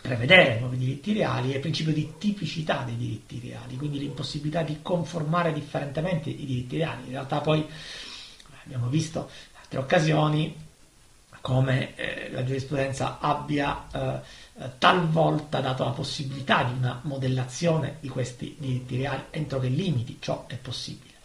prevedere 0.00 0.60
nuovi 0.60 0.76
diritti 0.76 1.12
reali 1.12 1.52
e 1.52 1.56
il 1.56 1.60
principio 1.60 1.92
di 1.92 2.14
tipicità 2.18 2.82
dei 2.84 2.96
diritti 2.96 3.40
reali, 3.42 3.76
quindi 3.76 3.98
l'impossibilità 3.98 4.62
di 4.62 4.78
conformare 4.82 5.52
differentemente 5.52 6.30
i 6.30 6.44
diritti 6.44 6.76
reali. 6.76 7.04
In 7.06 7.10
realtà 7.10 7.40
poi 7.40 7.66
abbiamo 8.64 8.88
visto 8.88 9.30
in 9.52 9.58
altre 9.60 9.78
occasioni 9.78 10.66
come 11.40 11.96
eh, 11.96 12.30
la 12.30 12.44
giurisprudenza 12.44 13.18
abbia 13.20 13.86
eh, 13.92 14.20
talvolta 14.78 15.60
dato 15.60 15.84
la 15.84 15.90
possibilità 15.90 16.64
di 16.64 16.72
una 16.76 17.00
modellazione 17.02 17.96
di 18.00 18.08
questi 18.08 18.56
diritti 18.58 18.96
reali 18.96 19.24
entro 19.30 19.58
che 19.58 19.68
limiti 19.68 20.18
ciò 20.20 20.46
è 20.46 20.56
possibile. 20.56 21.16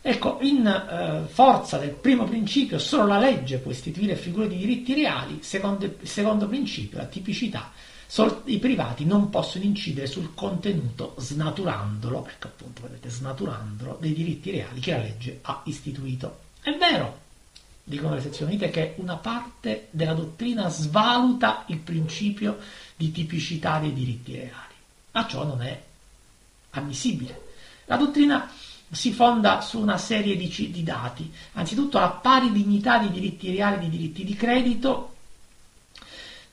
Ecco, 0.00 0.38
in 0.42 0.66
eh, 0.66 1.26
forza 1.28 1.76
del 1.76 1.90
primo 1.90 2.24
principio, 2.24 2.78
solo 2.78 3.06
la 3.06 3.18
legge 3.18 3.58
può 3.58 3.70
istituire 3.70 4.14
figure 4.14 4.48
di 4.48 4.56
diritti 4.56 4.94
reali, 4.94 5.40
secondo 5.42 5.84
il 5.84 5.96
secondo 6.02 6.46
principio, 6.46 6.98
la 6.98 7.06
tipicità, 7.06 7.72
sol- 8.06 8.42
i 8.44 8.58
privati 8.58 9.04
non 9.04 9.28
possono 9.28 9.64
incidere 9.64 10.06
sul 10.06 10.34
contenuto 10.34 11.14
snaturandolo, 11.18 12.26
ecco 12.28 12.46
appunto, 12.46 12.82
vedete, 12.82 13.10
snaturandolo 13.10 13.98
dei 14.00 14.14
diritti 14.14 14.50
reali 14.52 14.80
che 14.80 14.92
la 14.92 14.98
legge 14.98 15.40
ha 15.42 15.62
istituito. 15.64 16.38
È 16.62 16.74
vero, 16.76 17.26
dicono 17.88 18.14
le 18.14 18.20
sezioni 18.20 18.52
unite, 18.52 18.70
che 18.70 18.94
una 18.98 19.16
parte 19.16 19.88
della 19.90 20.12
dottrina 20.12 20.68
svaluta 20.68 21.64
il 21.68 21.78
principio 21.78 22.58
di 22.94 23.10
tipicità 23.10 23.78
dei 23.78 23.92
diritti 23.92 24.36
reali, 24.36 24.74
ma 25.12 25.26
ciò 25.26 25.44
non 25.44 25.62
è 25.62 25.82
ammissibile. 26.70 27.46
La 27.86 27.96
dottrina 27.96 28.50
si 28.90 29.12
fonda 29.12 29.60
su 29.62 29.80
una 29.80 29.96
serie 29.96 30.36
di, 30.36 30.70
di 30.70 30.82
dati, 30.82 31.32
anzitutto 31.52 31.98
la 31.98 32.10
pari 32.10 32.52
dignità 32.52 32.98
di 32.98 33.10
diritti 33.10 33.54
reali 33.54 33.76
e 33.76 33.80
di 33.80 33.88
diritti 33.88 34.24
di 34.24 34.34
credito, 34.34 35.14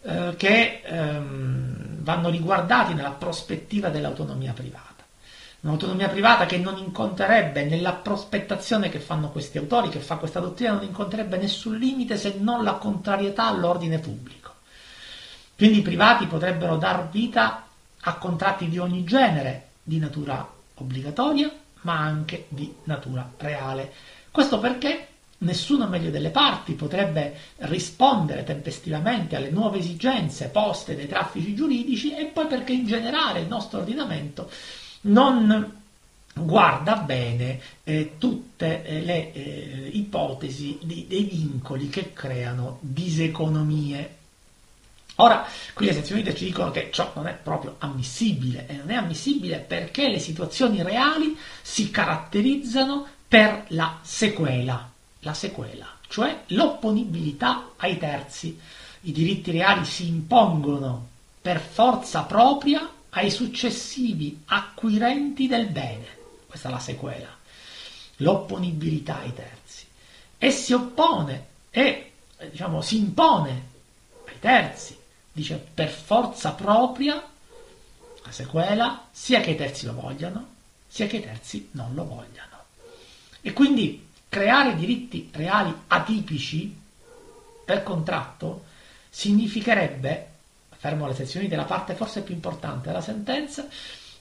eh, 0.04 0.36
che 0.38 0.82
ehm, 0.84 2.02
vanno 2.02 2.30
riguardati 2.30 2.94
nella 2.94 3.12
prospettiva 3.12 3.90
dell'autonomia 3.90 4.54
privata 4.54 4.95
un'autonomia 5.66 6.10
privata 6.10 6.46
che 6.46 6.60
non 6.60 6.78
incontrerebbe 6.78 7.66
nella 7.66 7.94
prospettazione 7.94 8.90
che 8.90 9.00
fanno 9.00 9.30
questi 9.30 9.58
autori, 9.58 9.90
che 9.90 10.00
fa 10.00 10.18
questa 10.18 10.40
dottrina, 10.40 10.74
non 10.74 10.84
incontrerebbe 10.84 11.38
nessun 11.38 11.76
limite 11.78 12.18
se 12.18 12.36
non 12.40 12.64
la 12.64 12.74
contrarietà 12.74 13.48
all'ordine 13.48 13.98
pubblico. 13.98 14.54
Quindi 15.58 15.80
i 15.80 15.82
privati 15.82 16.28
potrebbero 16.28 16.78
dar 16.78 17.10
vita 17.10 17.66
a 18.00 18.14
contratti 18.18 18.70
di 18.70 18.78
ogni 18.78 19.04
genere, 19.04 19.70
di 19.82 19.98
natura 19.98 20.48
obbligatoria, 20.76 21.52
ma 21.82 21.98
anche 21.98 22.46
di 22.50 22.72
natura 22.84 23.28
reale. 23.38 23.92
Questo 24.30 24.60
perché 24.60 25.08
nessuno 25.40 25.88
meglio 25.88 26.12
delle 26.12 26.30
parti 26.30 26.74
potrebbe 26.74 27.38
rispondere 27.58 28.44
tempestivamente 28.44 29.36
alle 29.36 29.50
nuove 29.50 29.80
esigenze 29.80 30.50
poste 30.50 30.96
dai 30.96 31.08
traffici 31.08 31.56
giuridici 31.56 32.16
e 32.16 32.26
poi 32.26 32.46
perché 32.46 32.74
in 32.74 32.86
generale 32.86 33.40
il 33.40 33.48
nostro 33.48 33.80
ordinamento 33.80 34.50
non 35.06 35.84
guarda 36.34 36.98
bene 36.98 37.60
eh, 37.84 38.16
tutte 38.18 38.84
eh, 38.84 39.02
le 39.02 39.34
eh, 39.34 39.90
ipotesi 39.94 40.78
di, 40.84 41.06
dei 41.08 41.24
vincoli 41.24 41.90
che 41.90 42.14
creano 42.14 42.80
diseconomie. 42.82 44.18
Ora, 45.18 45.48
qui 45.74 45.86
le 45.86 45.94
sezioni 45.94 46.22
unite 46.22 46.36
ci 46.36 46.46
dicono 46.46 46.72
che 46.72 46.90
ciò 46.92 47.12
non 47.16 47.28
è 47.28 47.34
proprio 47.34 47.76
ammissibile 47.80 48.68
e 48.68 48.76
non 48.76 48.92
è 48.92 48.96
ammissibile 48.96 49.60
perché 49.60 50.10
le 50.10 50.20
situazioni 50.20 50.84
reali 50.84 51.38
si 51.62 51.90
caratterizzano 51.90 53.08
per 53.28 53.66
la 53.70 54.00
sequela, 54.02 54.92
la 55.20 55.34
sequela, 55.34 55.88
cioè 56.10 56.44
l'opponibilità 56.48 57.72
ai 57.78 57.98
terzi. 57.98 58.60
I 59.02 59.12
diritti 59.14 59.52
reali 59.52 59.86
si 59.86 60.08
impongono 60.08 61.08
per 61.42 61.62
forza 61.62 62.24
propria 62.24 62.90
ai 63.16 63.32
successivi 63.32 64.42
acquirenti 64.46 65.48
del 65.48 65.68
bene. 65.68 66.06
Questa 66.48 66.70
è 66.70 66.72
la 66.72 66.80
sequela, 66.80 67.30
l'opponibilità 68.18 69.20
ai 69.20 69.34
terzi, 69.34 69.86
e 70.38 70.52
si 70.52 70.74
oppone 70.74 71.48
e 71.70 72.12
diciamo, 72.50 72.82
si 72.82 72.98
impone 72.98 73.70
ai 74.28 74.40
terzi, 74.40 74.98
dice 75.32 75.56
per 75.56 75.90
forza 75.90 76.52
propria 76.52 77.16
la 78.24 78.32
sequela, 78.32 79.08
sia 79.12 79.40
che 79.40 79.52
i 79.52 79.56
terzi 79.56 79.86
lo 79.86 79.94
vogliano, 79.94 80.48
sia 80.88 81.08
che 81.08 81.18
i 81.18 81.22
terzi 81.22 81.70
non 81.72 81.94
lo 81.94 82.06
vogliano. 82.06 82.64
E 83.40 83.54
quindi 83.54 84.08
creare 84.28 84.76
diritti 84.76 85.30
reali 85.32 85.74
atipici 85.88 86.76
per 87.64 87.84
contratto 87.84 88.66
significherebbe, 89.10 90.32
fermo 90.86 91.08
le 91.08 91.16
sezioni 91.16 91.48
della 91.48 91.64
parte 91.64 91.96
forse 91.96 92.22
più 92.22 92.36
importante 92.36 92.90
della 92.90 93.02
sentenza, 93.02 93.66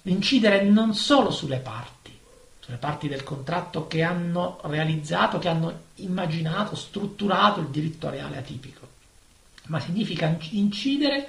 incidere 0.05 0.63
non 0.63 0.95
solo 0.95 1.31
sulle 1.31 1.59
parti, 1.59 2.19
sulle 2.59 2.79
parti 2.79 3.07
del 3.07 3.23
contratto 3.23 3.87
che 3.87 4.03
hanno 4.03 4.59
realizzato, 4.63 5.39
che 5.39 5.49
hanno 5.49 5.81
immaginato, 5.97 6.75
strutturato 6.75 7.61
il 7.61 7.69
diritto 7.69 8.09
reale 8.09 8.39
atipico, 8.39 8.89
ma 9.67 9.79
significa 9.79 10.35
incidere 10.53 11.29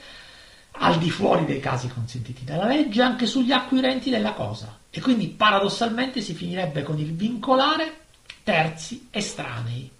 al 0.77 0.97
di 0.97 1.09
fuori 1.09 1.43
dei 1.43 1.59
casi 1.59 1.89
consentiti 1.89 2.45
dalla 2.45 2.67
legge 2.67 3.01
anche 3.01 3.25
sugli 3.25 3.51
acquirenti 3.51 4.09
della 4.09 4.31
cosa 4.31 4.77
e 4.89 5.01
quindi 5.01 5.27
paradossalmente 5.27 6.21
si 6.21 6.33
finirebbe 6.33 6.83
con 6.83 6.97
il 6.97 7.11
vincolare 7.11 8.03
terzi 8.41 9.09
estranei 9.11 9.91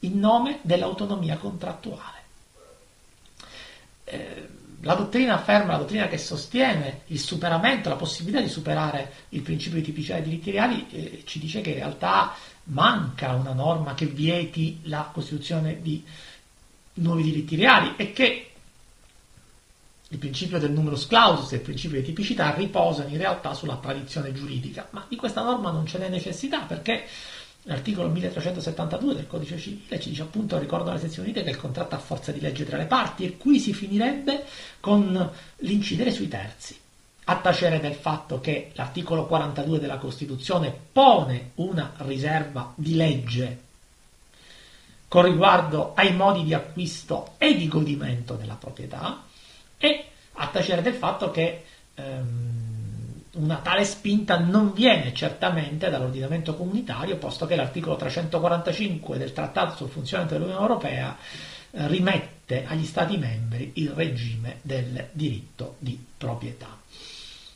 in 0.00 0.18
nome 0.18 0.58
dell'autonomia 0.62 1.36
contrattuale. 1.36 2.22
Eh, 4.04 4.53
la 4.84 4.94
dottrina 4.94 5.34
afferma, 5.34 5.72
la 5.72 5.78
dottrina 5.78 6.08
che 6.08 6.18
sostiene 6.18 7.00
il 7.06 7.18
superamento, 7.18 7.88
la 7.88 7.96
possibilità 7.96 8.40
di 8.40 8.48
superare 8.48 9.12
il 9.30 9.40
principio 9.40 9.78
di 9.78 9.84
tipicità 9.84 10.14
dei 10.14 10.24
diritti 10.24 10.50
reali, 10.50 10.86
eh, 10.90 11.22
ci 11.24 11.38
dice 11.38 11.60
che 11.60 11.70
in 11.70 11.76
realtà 11.76 12.34
manca 12.64 13.32
una 13.34 13.52
norma 13.52 13.94
che 13.94 14.06
vieti 14.06 14.80
la 14.84 15.08
costituzione 15.12 15.80
di 15.80 16.04
nuovi 16.94 17.22
diritti 17.22 17.56
reali 17.56 17.94
e 17.96 18.12
che 18.12 18.50
il 20.08 20.18
principio 20.18 20.58
del 20.58 20.70
numerus 20.70 21.06
clausus 21.06 21.52
e 21.52 21.56
il 21.56 21.62
principio 21.62 21.98
di 21.98 22.06
tipicità 22.06 22.54
riposano 22.54 23.08
in 23.08 23.16
realtà 23.16 23.54
sulla 23.54 23.76
tradizione 23.76 24.32
giuridica, 24.32 24.86
ma 24.90 25.04
di 25.08 25.16
questa 25.16 25.42
norma 25.42 25.70
non 25.70 25.86
ce 25.86 25.98
n'è 25.98 26.08
necessità 26.08 26.60
perché 26.60 27.06
L'articolo 27.66 28.08
1372 28.08 29.14
del 29.14 29.26
codice 29.26 29.58
civile 29.58 29.98
ci 29.98 30.10
dice 30.10 30.22
appunto, 30.22 30.58
ricordo 30.58 30.90
alle 30.90 30.98
sezioni 30.98 31.28
unite, 31.28 31.44
che 31.44 31.50
il 31.50 31.56
contratto 31.56 31.94
ha 31.94 31.98
forza 31.98 32.30
di 32.30 32.40
legge 32.40 32.66
tra 32.66 32.76
le 32.76 32.84
parti 32.84 33.24
e 33.24 33.36
qui 33.38 33.58
si 33.58 33.72
finirebbe 33.72 34.44
con 34.80 35.30
l'incidere 35.56 36.10
sui 36.10 36.28
terzi, 36.28 36.78
a 37.24 37.36
tacere 37.36 37.80
del 37.80 37.94
fatto 37.94 38.38
che 38.40 38.70
l'articolo 38.74 39.24
42 39.26 39.78
della 39.78 39.96
Costituzione 39.96 40.76
pone 40.92 41.52
una 41.54 41.94
riserva 41.98 42.72
di 42.76 42.96
legge 42.96 43.58
con 45.08 45.22
riguardo 45.22 45.92
ai 45.94 46.12
modi 46.12 46.42
di 46.42 46.52
acquisto 46.52 47.34
e 47.38 47.56
di 47.56 47.68
godimento 47.68 48.34
della 48.34 48.56
proprietà 48.56 49.22
e 49.78 50.04
a 50.32 50.48
tacere 50.48 50.82
del 50.82 50.94
fatto 50.94 51.30
che 51.30 51.62
ehm, 51.94 52.63
una 53.34 53.56
tale 53.56 53.84
spinta 53.84 54.38
non 54.38 54.72
viene 54.72 55.12
certamente 55.12 55.90
dall'ordinamento 55.90 56.54
comunitario, 56.54 57.16
posto 57.16 57.46
che 57.46 57.56
l'articolo 57.56 57.96
345 57.96 59.18
del 59.18 59.32
Trattato 59.32 59.76
sul 59.76 59.88
funzionamento 59.88 60.34
dell'Unione 60.36 60.62
Europea 60.62 61.16
eh, 61.70 61.86
rimette 61.88 62.64
agli 62.66 62.84
Stati 62.84 63.16
membri 63.16 63.72
il 63.74 63.90
regime 63.90 64.58
del 64.62 65.08
diritto 65.12 65.76
di 65.78 66.02
proprietà. 66.16 66.78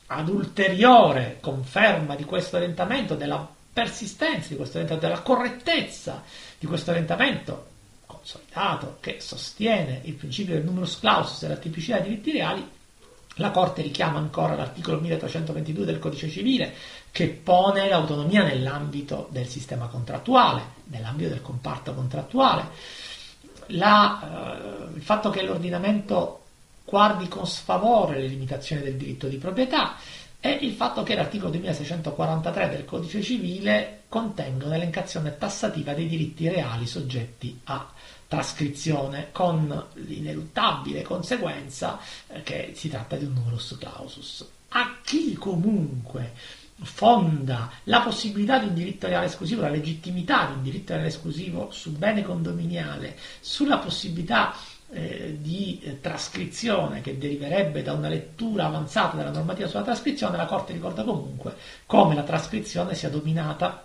Ad 0.07 0.29
ulteriore 0.29 1.37
conferma 1.41 2.17
di 2.17 2.25
questo 2.25 2.57
orientamento, 2.57 3.15
della 3.15 3.47
persistenza 3.73 4.49
di 4.49 4.57
questo 4.57 4.79
orientamento, 4.79 5.07
della 5.07 5.23
correttezza 5.23 6.23
di 6.59 6.67
questo 6.67 6.91
orientamento 6.91 7.67
consolidato 8.07 8.97
che 9.01 9.21
sostiene 9.21 10.01
il 10.05 10.15
principio 10.15 10.55
del 10.55 10.65
numerus 10.65 10.99
clausus 10.99 11.43
e 11.43 11.49
la 11.49 11.57
tipicità 11.57 11.99
dei 11.99 12.11
diritti 12.11 12.33
reali, 12.33 12.69
la 13.39 13.51
Corte 13.51 13.83
richiama 13.83 14.19
ancora 14.19 14.55
l'articolo 14.55 15.01
1322 15.01 15.85
del 15.85 15.99
Codice 15.99 16.29
civile 16.29 16.75
che 17.11 17.29
pone 17.29 17.89
l'autonomia 17.89 18.43
nell'ambito 18.43 19.29
del 19.31 19.49
sistema 19.49 19.87
contrattuale, 19.87 20.63
nell'ambito 20.85 21.31
del 21.31 21.43
comparto 21.43 21.95
contrattuale. 21.95 22.69
La, 23.73 24.91
eh, 24.91 24.95
il 24.95 25.03
fatto 25.03 25.31
che 25.31 25.43
l'ordinamento 25.43 26.43
guardi 26.85 27.29
con 27.29 27.47
sfavore 27.47 28.19
le 28.19 28.27
limitazioni 28.27 28.83
del 28.83 28.97
diritto 28.97 29.29
di 29.29 29.37
proprietà 29.37 29.97
e 30.41 30.51
il 30.63 30.73
fatto 30.73 31.03
che 31.03 31.15
l'articolo 31.15 31.51
2643 31.51 32.69
del 32.69 32.85
Codice 32.85 33.23
civile 33.23 34.03
contenga 34.09 34.67
un'elencazione 34.67 35.37
tassativa 35.37 35.95
dei 35.95 36.07
diritti 36.07 36.49
reali 36.49 36.87
soggetti 36.87 37.61
a 37.65 37.91
trascrizione 38.29 39.29
con 39.33 39.87
l'ineluttabile 39.95 41.03
conseguenza 41.03 41.99
eh, 42.29 42.43
che 42.43 42.73
si 42.75 42.89
tratta 42.89 43.17
di 43.17 43.25
un 43.25 43.33
numerus 43.33 43.77
clausus. 43.79 44.47
A 44.69 44.99
chi 45.03 45.33
comunque 45.35 46.35
fonda 46.83 47.71
la 47.85 48.03
possibilità 48.03 48.59
di 48.59 48.67
un 48.67 48.75
diritto 48.75 49.09
reale 49.09 49.27
esclusivo, 49.27 49.63
la 49.63 49.71
legittimità 49.71 50.47
di 50.47 50.53
un 50.53 50.63
diritto 50.63 50.93
reale 50.93 51.09
esclusivo 51.09 51.71
sul 51.73 51.93
bene 51.93 52.23
condominiale, 52.23 53.17
sulla 53.41 53.79
possibilità 53.79 54.55
eh, 54.91 55.37
di 55.41 55.81
eh, 55.83 56.01
trascrizione 56.01 57.03
che 57.03 57.19
deriverebbe 57.19 57.83
da 57.83 57.93
una 57.93 58.09
lettura 58.09 58.67
avanzata 58.67 59.19
della 59.19 59.31
normativa 59.31 59.69
sulla 59.69 59.83
trascrizione, 59.83 60.39
la 60.39 60.47
Corte 60.47 60.73
ricorda 60.73 61.05
comunque 61.05 61.55
come 61.85 62.15
la 62.15 62.23
trascrizione 62.23 62.95
sia 62.95 63.11
dominata 63.11 63.85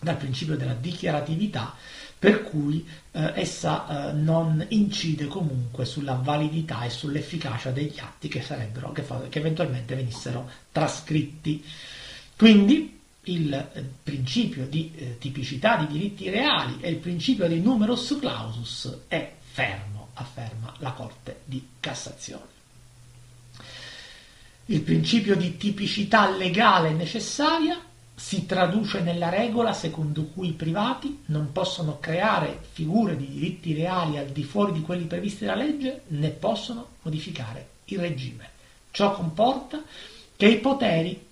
dal 0.00 0.16
principio 0.16 0.56
della 0.56 0.74
dichiaratività 0.74 1.74
per 2.18 2.42
cui 2.42 2.86
eh, 3.12 3.32
essa 3.36 4.10
eh, 4.10 4.12
non 4.12 4.64
incide 4.68 5.26
comunque 5.26 5.86
sulla 5.86 6.20
validità 6.22 6.82
e 6.84 6.90
sull'efficacia 6.90 7.70
degli 7.70 7.98
atti 7.98 8.28
che, 8.28 8.42
sarebbero, 8.42 8.92
che, 8.92 9.02
fa, 9.02 9.22
che 9.28 9.38
eventualmente 9.38 9.94
venissero 9.94 10.50
trascritti. 10.70 11.64
Quindi 12.36 12.98
il 13.24 13.52
eh, 13.54 13.82
principio 14.02 14.66
di 14.66 15.16
tipicità 15.18 15.76
di 15.76 15.86
diritti 15.86 16.28
reali 16.28 16.76
e 16.80 16.90
il 16.90 16.96
principio 16.96 17.48
di 17.48 17.60
numerus 17.60 18.18
clausus 18.20 19.04
è 19.08 19.32
fermo, 19.54 20.08
afferma 20.14 20.74
la 20.78 20.90
Corte 20.90 21.42
di 21.44 21.64
Cassazione. 21.78 22.48
Il 24.64 24.80
principio 24.80 25.36
di 25.36 25.56
tipicità 25.56 26.28
legale 26.28 26.90
necessaria 26.90 27.80
si 28.16 28.46
traduce 28.46 29.00
nella 29.00 29.28
regola 29.28 29.72
secondo 29.72 30.24
cui 30.24 30.48
i 30.48 30.52
privati 30.54 31.20
non 31.26 31.52
possono 31.52 32.00
creare 32.00 32.62
figure 32.72 33.16
di 33.16 33.28
diritti 33.28 33.74
reali 33.74 34.18
al 34.18 34.30
di 34.30 34.42
fuori 34.42 34.72
di 34.72 34.80
quelli 34.80 35.04
previsti 35.04 35.44
dalla 35.44 35.62
legge 35.62 36.02
né 36.08 36.30
possono 36.30 36.88
modificare 37.02 37.68
il 37.84 38.00
regime. 38.00 38.50
Ciò 38.90 39.12
comporta 39.14 39.80
che 40.34 40.48
i 40.48 40.58
poteri 40.58 41.28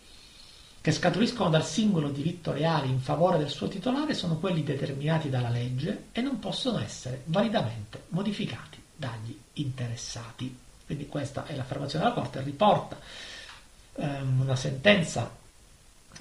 che 0.83 0.91
scaturiscono 0.91 1.49
dal 1.49 1.65
singolo 1.65 2.09
diritto 2.09 2.51
reale 2.51 2.89
in 2.89 2.99
favore 2.99 3.39
del 3.39 3.51
suo 3.51 3.69
titolare 3.69 4.15
sono 4.15 4.39
quelli 4.39 4.65
determinati 4.65 5.31
dalla 5.31 5.49
legge 5.49 6.07
e 6.11 6.21
non 6.21 6.41
possono 6.41 6.81
essere 6.81 7.23
validamente 7.27 8.03
modificati 8.09 8.83
dagli 8.97 9.39
interessati. 9.55 10.59
Quindi 10.85 11.07
questa 11.07 11.47
è 11.47 11.55
l'affermazione 11.55 12.05
della 12.05 12.17
Corte, 12.17 12.43
riporta 12.43 12.99
ehm, 13.95 14.41
una 14.41 14.57
sentenza 14.57 15.31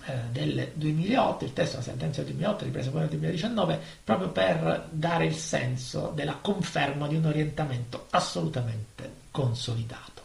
eh, 0.06 0.14
del 0.30 0.74
2008, 0.76 1.44
il 1.44 1.54
testo 1.54 1.78
della 1.78 1.90
sentenza 1.90 2.22
del 2.22 2.34
2008 2.34 2.64
ripresa 2.64 2.92
poi 2.92 3.00
nel 3.00 3.10
2019, 3.10 3.82
proprio 4.04 4.30
per 4.30 4.90
dare 4.92 5.26
il 5.26 5.36
senso 5.36 6.12
della 6.14 6.38
conferma 6.40 7.08
di 7.08 7.16
un 7.16 7.26
orientamento 7.26 8.06
assolutamente 8.12 9.12
consolidato. 9.32 10.22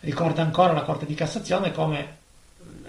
Ricorda 0.00 0.42
ancora 0.42 0.72
la 0.72 0.82
Corte 0.82 1.06
di 1.06 1.14
Cassazione 1.14 1.70
come 1.70 2.18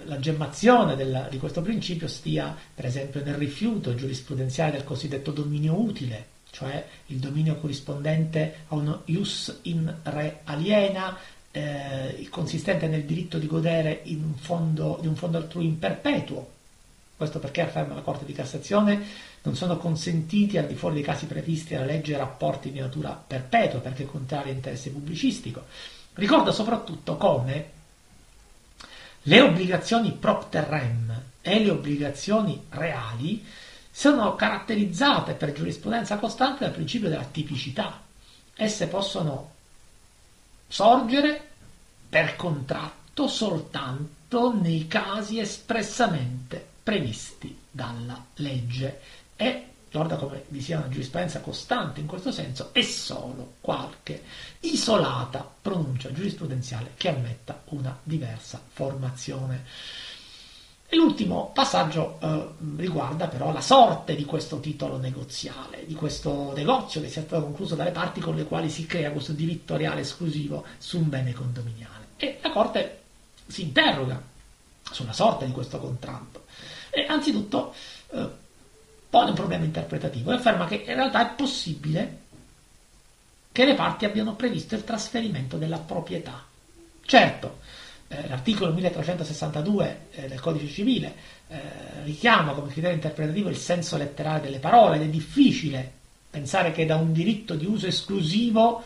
la 0.06 0.18
gemmazione 0.18 0.96
del, 0.96 1.28
di 1.30 1.38
questo 1.38 1.62
principio 1.62 2.08
stia, 2.08 2.56
per 2.74 2.84
esempio, 2.84 3.22
nel 3.24 3.34
rifiuto 3.34 3.94
giurisprudenziale 3.94 4.72
del 4.72 4.84
cosiddetto 4.84 5.30
dominio 5.30 5.78
utile, 5.78 6.26
cioè 6.50 6.84
il 7.06 7.18
dominio 7.18 7.56
corrispondente 7.56 8.64
a 8.68 8.74
uno 8.74 9.02
ius 9.06 9.60
in 9.62 9.92
re 10.02 10.40
aliena 10.44 11.16
eh, 11.50 12.26
consistente 12.30 12.88
nel 12.88 13.04
diritto 13.04 13.38
di 13.38 13.46
godere 13.46 14.02
un 14.06 14.34
fondo, 14.34 14.98
di 15.00 15.06
un 15.06 15.14
fondo 15.14 15.38
altrui 15.38 15.66
in 15.66 15.78
perpetuo. 15.78 16.50
Questo 17.16 17.38
perché 17.38 17.60
afferma 17.60 17.94
la 17.94 18.00
Corte 18.00 18.24
di 18.24 18.32
Cassazione 18.32 19.02
non 19.42 19.54
sono 19.54 19.76
consentiti 19.76 20.58
al 20.58 20.66
di 20.66 20.74
fuori 20.74 20.96
dei 20.96 21.04
casi 21.04 21.26
previsti 21.26 21.74
alla 21.74 21.86
legge 21.86 22.16
rapporti 22.16 22.72
di 22.72 22.80
natura 22.80 23.10
perpetua 23.10 23.78
perché 23.78 24.04
contrari 24.04 24.50
all'interesse 24.50 24.90
pubblicistico. 24.90 25.64
Ricorda 26.14 26.50
soprattutto 26.50 27.16
come 27.16 27.70
le 29.26 29.40
obbligazioni 29.40 30.12
propter 30.12 30.64
rem 30.64 31.22
e 31.40 31.62
le 31.62 31.70
obbligazioni 31.70 32.66
reali 32.70 33.44
sono 33.90 34.34
caratterizzate 34.34 35.34
per 35.34 35.52
giurisprudenza 35.52 36.18
costante 36.18 36.64
dal 36.64 36.72
principio 36.72 37.08
della 37.08 37.24
tipicità. 37.24 38.02
Esse 38.54 38.88
possono 38.88 39.52
sorgere 40.68 41.48
per 42.08 42.36
contratto 42.36 43.28
soltanto 43.28 44.52
nei 44.52 44.86
casi 44.88 45.38
espressamente 45.38 46.66
previsti 46.82 47.56
dalla 47.70 48.22
legge 48.34 49.00
e 49.36 49.68
ricorda 49.94 50.16
come 50.16 50.42
vi 50.48 50.60
sia 50.60 50.78
una 50.78 50.88
giurisprudenza 50.88 51.40
costante 51.40 52.00
in 52.00 52.06
questo 52.06 52.32
senso 52.32 52.70
e 52.72 52.82
solo 52.82 53.54
qualche 53.60 54.24
isolata 54.60 55.48
pronuncia 55.62 56.12
giurisprudenziale 56.12 56.94
che 56.96 57.10
ammetta 57.10 57.62
una 57.66 57.96
diversa 58.02 58.60
formazione. 58.66 59.64
E 60.88 60.96
l'ultimo 60.96 61.52
passaggio 61.54 62.18
eh, 62.20 62.48
riguarda 62.76 63.28
però 63.28 63.52
la 63.52 63.60
sorte 63.60 64.16
di 64.16 64.24
questo 64.24 64.58
titolo 64.58 64.96
negoziale, 64.98 65.86
di 65.86 65.94
questo 65.94 66.52
negozio 66.56 67.00
che 67.00 67.08
sia 67.08 67.22
stato 67.22 67.44
concluso 67.44 67.76
dalle 67.76 67.92
parti 67.92 68.20
con 68.20 68.34
le 68.34 68.46
quali 68.46 68.70
si 68.70 68.86
crea 68.86 69.12
questo 69.12 69.32
diritto 69.32 69.76
reale 69.76 70.00
esclusivo 70.00 70.64
su 70.78 70.98
un 70.98 71.08
bene 71.08 71.32
condominiale. 71.32 72.06
E 72.16 72.40
la 72.42 72.50
Corte 72.50 73.02
si 73.46 73.62
interroga 73.62 74.20
sulla 74.90 75.12
sorte 75.12 75.46
di 75.46 75.52
questo 75.52 75.78
contratto 75.78 76.46
e 76.90 77.06
anzitutto 77.08 77.74
eh, 78.10 78.42
pone 79.14 79.30
un 79.30 79.36
problema 79.36 79.64
interpretativo 79.64 80.32
e 80.32 80.34
afferma 80.34 80.66
che 80.66 80.74
in 80.74 80.94
realtà 80.96 81.30
è 81.30 81.34
possibile 81.36 82.22
che 83.52 83.64
le 83.64 83.74
parti 83.74 84.06
abbiano 84.06 84.34
previsto 84.34 84.74
il 84.74 84.82
trasferimento 84.82 85.56
della 85.56 85.78
proprietà. 85.78 86.44
Certo, 87.04 87.60
eh, 88.08 88.26
l'articolo 88.26 88.72
1362 88.72 89.98
eh, 90.10 90.26
del 90.26 90.40
codice 90.40 90.66
civile 90.66 91.14
eh, 91.46 91.60
richiama 92.02 92.54
come 92.54 92.72
criterio 92.72 92.96
interpretativo 92.96 93.48
il 93.50 93.56
senso 93.56 93.96
letterale 93.96 94.40
delle 94.40 94.58
parole 94.58 94.96
ed 94.96 95.02
è 95.02 95.06
difficile 95.06 95.88
pensare 96.28 96.72
che 96.72 96.84
da 96.84 96.96
un 96.96 97.12
diritto 97.12 97.54
di 97.54 97.66
uso 97.66 97.86
esclusivo 97.86 98.82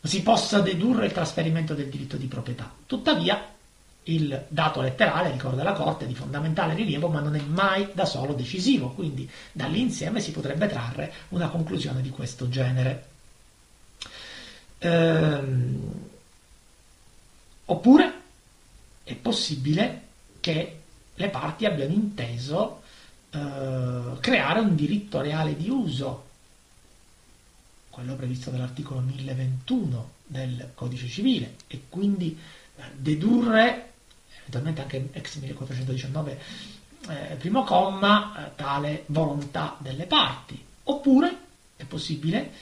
si 0.00 0.22
possa 0.22 0.60
dedurre 0.60 1.06
il 1.06 1.12
trasferimento 1.12 1.74
del 1.74 1.88
diritto 1.88 2.16
di 2.16 2.26
proprietà. 2.26 2.72
Tuttavia, 2.86 3.55
il 4.08 4.46
dato 4.48 4.80
letterale, 4.80 5.30
ricorda 5.30 5.62
la 5.62 5.72
Corte, 5.72 6.04
è 6.04 6.08
di 6.08 6.14
fondamentale 6.14 6.74
rilievo, 6.74 7.08
ma 7.08 7.20
non 7.20 7.34
è 7.34 7.40
mai 7.40 7.88
da 7.92 8.04
solo 8.04 8.34
decisivo, 8.34 8.90
quindi 8.90 9.28
dall'insieme 9.52 10.20
si 10.20 10.30
potrebbe 10.30 10.68
trarre 10.68 11.12
una 11.30 11.48
conclusione 11.48 12.02
di 12.02 12.10
questo 12.10 12.48
genere. 12.48 13.06
Ehm, 14.78 15.92
oppure 17.64 18.12
è 19.02 19.14
possibile 19.14 20.02
che 20.40 20.80
le 21.14 21.28
parti 21.28 21.64
abbiano 21.64 21.92
inteso 21.92 22.82
eh, 23.30 24.18
creare 24.20 24.60
un 24.60 24.74
diritto 24.74 25.20
reale 25.20 25.56
di 25.56 25.68
uso, 25.68 26.24
quello 27.90 28.14
previsto 28.14 28.50
dall'articolo 28.50 29.00
1021 29.00 30.10
del 30.26 30.70
codice 30.74 31.08
civile, 31.08 31.54
e 31.66 31.82
quindi 31.88 32.38
eh, 32.76 32.82
dedurre, 32.94 33.92
eventualmente 34.48 34.80
anche 34.80 35.08
ex 35.12 35.36
1419 35.36 36.40
eh, 37.08 37.36
primo 37.36 37.64
comma, 37.64 38.46
eh, 38.46 38.54
tale 38.56 39.04
volontà 39.06 39.76
delle 39.78 40.06
parti. 40.06 40.62
Oppure 40.84 41.38
è 41.76 41.84
possibile 41.84 42.52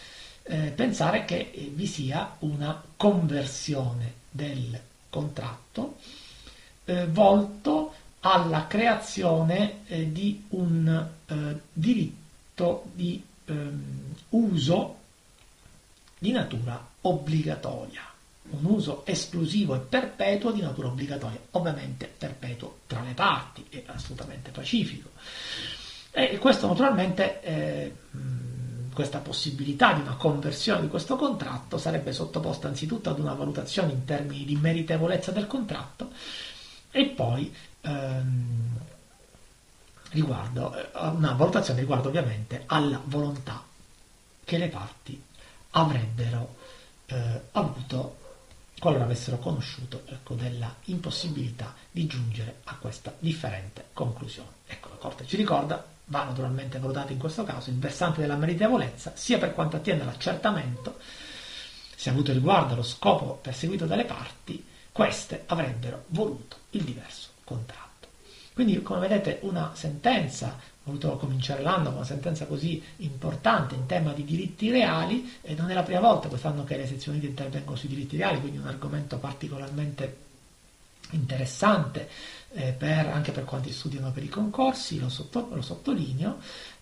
eh, 0.42 0.72
pensare 0.74 1.24
che 1.24 1.70
vi 1.74 1.86
sia 1.86 2.36
una 2.40 2.82
conversione 2.96 4.12
del 4.30 4.78
contratto 5.08 5.96
eh, 6.84 7.06
volto 7.06 7.94
alla 8.20 8.66
creazione 8.66 9.86
eh, 9.86 10.10
di 10.10 10.44
un 10.50 11.08
eh, 11.26 11.60
diritto 11.72 12.84
di 12.92 13.22
ehm, 13.44 14.14
uso 14.30 14.96
di 16.18 16.32
natura 16.32 16.86
obbligatoria, 17.02 18.02
un 18.50 18.64
uso 18.64 19.04
esclusivo 19.06 19.74
e 19.74 19.78
perpetuo 19.78 20.52
di 20.52 20.60
natura 20.60 20.88
obbligatoria, 20.88 21.38
ovviamente 21.52 22.06
perpetuo 22.06 22.80
tra 22.86 23.00
le 23.02 23.12
parti 23.12 23.64
e 23.70 23.84
assolutamente 23.86 24.50
pacifico. 24.50 25.10
E 26.10 26.38
questo 26.38 26.66
naturalmente, 26.66 27.42
eh, 27.42 27.94
questa 28.92 29.18
possibilità 29.18 29.92
di 29.92 30.00
una 30.00 30.14
conversione 30.14 30.82
di 30.82 30.88
questo 30.88 31.16
contratto 31.16 31.78
sarebbe 31.78 32.12
sottoposta 32.12 32.68
anzitutto 32.68 33.10
ad 33.10 33.18
una 33.18 33.34
valutazione 33.34 33.92
in 33.92 34.04
termini 34.04 34.44
di 34.44 34.54
meritevolezza 34.54 35.32
del 35.32 35.48
contratto 35.48 36.12
e 36.90 37.06
poi 37.06 37.52
ehm, 37.80 38.78
riguardo, 40.10 40.74
eh, 40.76 40.88
una 40.94 41.32
valutazione 41.32 41.80
riguardo 41.80 42.08
ovviamente 42.08 42.62
alla 42.66 43.00
volontà 43.04 43.62
che 44.44 44.58
le 44.58 44.68
parti 44.68 45.20
avrebbero 45.70 46.54
eh, 47.06 47.40
avuto 47.52 48.22
qualora 48.78 49.04
avessero 49.04 49.38
conosciuto 49.38 50.02
ecco, 50.06 50.34
della 50.34 50.74
impossibilità 50.84 51.74
di 51.90 52.06
giungere 52.06 52.60
a 52.64 52.76
questa 52.76 53.14
differente 53.18 53.86
conclusione. 53.92 54.50
Ecco, 54.66 54.88
la 54.90 54.96
Corte 54.96 55.26
ci 55.26 55.36
ricorda, 55.36 55.84
va 56.06 56.24
naturalmente 56.24 56.78
valutato 56.78 57.12
in 57.12 57.18
questo 57.18 57.44
caso 57.44 57.70
il 57.70 57.78
versante 57.78 58.20
della 58.20 58.36
meritevolezza, 58.36 59.12
sia 59.14 59.38
per 59.38 59.54
quanto 59.54 59.76
attiene 59.76 60.02
all'accertamento, 60.02 60.98
se 61.96 62.10
avuto 62.10 62.32
riguardo 62.32 62.74
allo 62.74 62.82
scopo 62.82 63.38
perseguito 63.40 63.86
dalle 63.86 64.04
parti, 64.04 64.64
queste 64.92 65.44
avrebbero 65.46 66.04
voluto 66.08 66.56
il 66.70 66.82
diverso 66.84 67.30
contratto. 67.44 68.08
Quindi, 68.52 68.80
come 68.82 69.00
vedete, 69.00 69.38
una 69.42 69.72
sentenza, 69.74 70.58
voluto 70.84 71.16
cominciare 71.16 71.62
l'anno 71.62 71.86
con 71.86 71.94
una 71.94 72.04
sentenza 72.04 72.46
così 72.46 72.82
importante 72.98 73.74
in 73.74 73.86
tema 73.86 74.12
di 74.12 74.24
diritti 74.24 74.70
reali, 74.70 75.38
e 75.40 75.54
non 75.54 75.70
è 75.70 75.74
la 75.74 75.82
prima 75.82 76.00
volta 76.00 76.28
quest'anno 76.28 76.64
che 76.64 76.76
le 76.76 76.86
sezioni 76.86 77.18
di 77.18 77.26
intervengono 77.26 77.76
sui 77.76 77.88
diritti 77.88 78.16
reali, 78.16 78.40
quindi 78.40 78.58
un 78.58 78.66
argomento 78.66 79.18
particolarmente 79.18 80.22
interessante 81.10 82.08
eh, 82.52 82.72
per, 82.72 83.06
anche 83.06 83.32
per 83.32 83.44
quanti 83.44 83.72
studiano 83.72 84.10
per 84.10 84.22
i 84.22 84.28
concorsi, 84.28 84.98
lo, 84.98 85.08
sotto, 85.08 85.48
lo 85.52 85.62
sottolineo, 85.62 86.38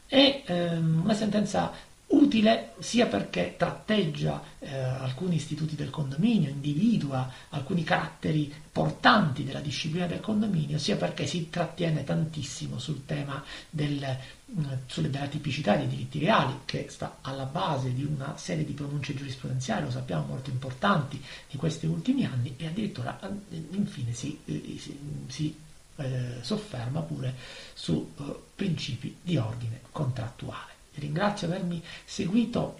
e 0.06 0.42
ehm, 0.44 1.00
una 1.04 1.14
sentenza 1.14 1.72
utile 2.12 2.75
sia 2.79 3.07
perché 3.07 3.55
tratteggia 3.57 4.42
eh, 4.59 4.77
alcuni 4.77 5.37
istituti 5.37 5.75
del 5.75 5.90
condominio, 5.90 6.51
individua 6.51 7.31
alcuni 7.51 7.85
caratteri 7.85 8.53
portanti 8.70 9.44
della 9.44 9.61
disciplina 9.61 10.07
del 10.07 10.20
condominio, 10.20 10.79
sia 10.79 10.96
perché 10.96 11.27
si 11.27 11.51
trattiene 11.51 12.05
tantissimo 12.05 12.79
sul 12.79 13.05
tema 13.07 13.42
del, 13.68 14.05
mh, 14.46 14.62
sulle, 14.87 15.11
della 15.11 15.27
tipicità 15.27 15.77
dei 15.77 15.88
diritti 15.88 16.18
reali, 16.18 16.61
che 16.64 16.87
sta 16.88 17.18
alla 17.20 17.44
base 17.44 17.92
di 17.92 18.05
una 18.05 18.37
serie 18.37 18.64
di 18.64 18.72
pronunce 18.72 19.14
giurisprudenziali, 19.14 19.85
lo 19.85 19.90
sappiamo, 19.90 20.27
molto 20.27 20.51
importanti 20.51 21.22
di 21.51 21.57
questi 21.57 21.87
ultimi 21.87 22.25
anni, 22.25 22.55
e 22.57 22.66
addirittura 22.66 23.18
eh, 23.20 23.64
infine 23.70 24.12
si, 24.12 24.38
eh, 24.44 24.77
si, 24.79 24.98
si 25.29 25.57
eh, 25.96 26.38
sofferma 26.40 27.01
pure 27.01 27.35
su 27.75 28.12
eh, 28.18 28.22
principi 28.55 29.16
di 29.22 29.37
ordine 29.37 29.81
contrattuale. 29.90 30.71
Ringrazio 30.94 31.46
di 31.46 31.55
avermi 31.55 31.83
seguito 32.05 32.78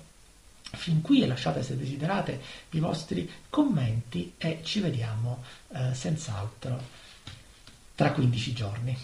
fin 0.75 1.03
qui 1.03 1.23
e 1.23 1.27
lasciate 1.27 1.63
se 1.63 1.77
desiderate 1.77 2.41
i 2.71 2.79
vostri 2.79 3.31
commenti 3.51 4.35
e 4.39 4.61
ci 4.63 4.81
vediamo 4.81 5.43
eh, 5.69 5.95
senz'altro 5.95 6.81
tra 7.95 8.13
15 8.13 8.53
giorni. 8.53 8.97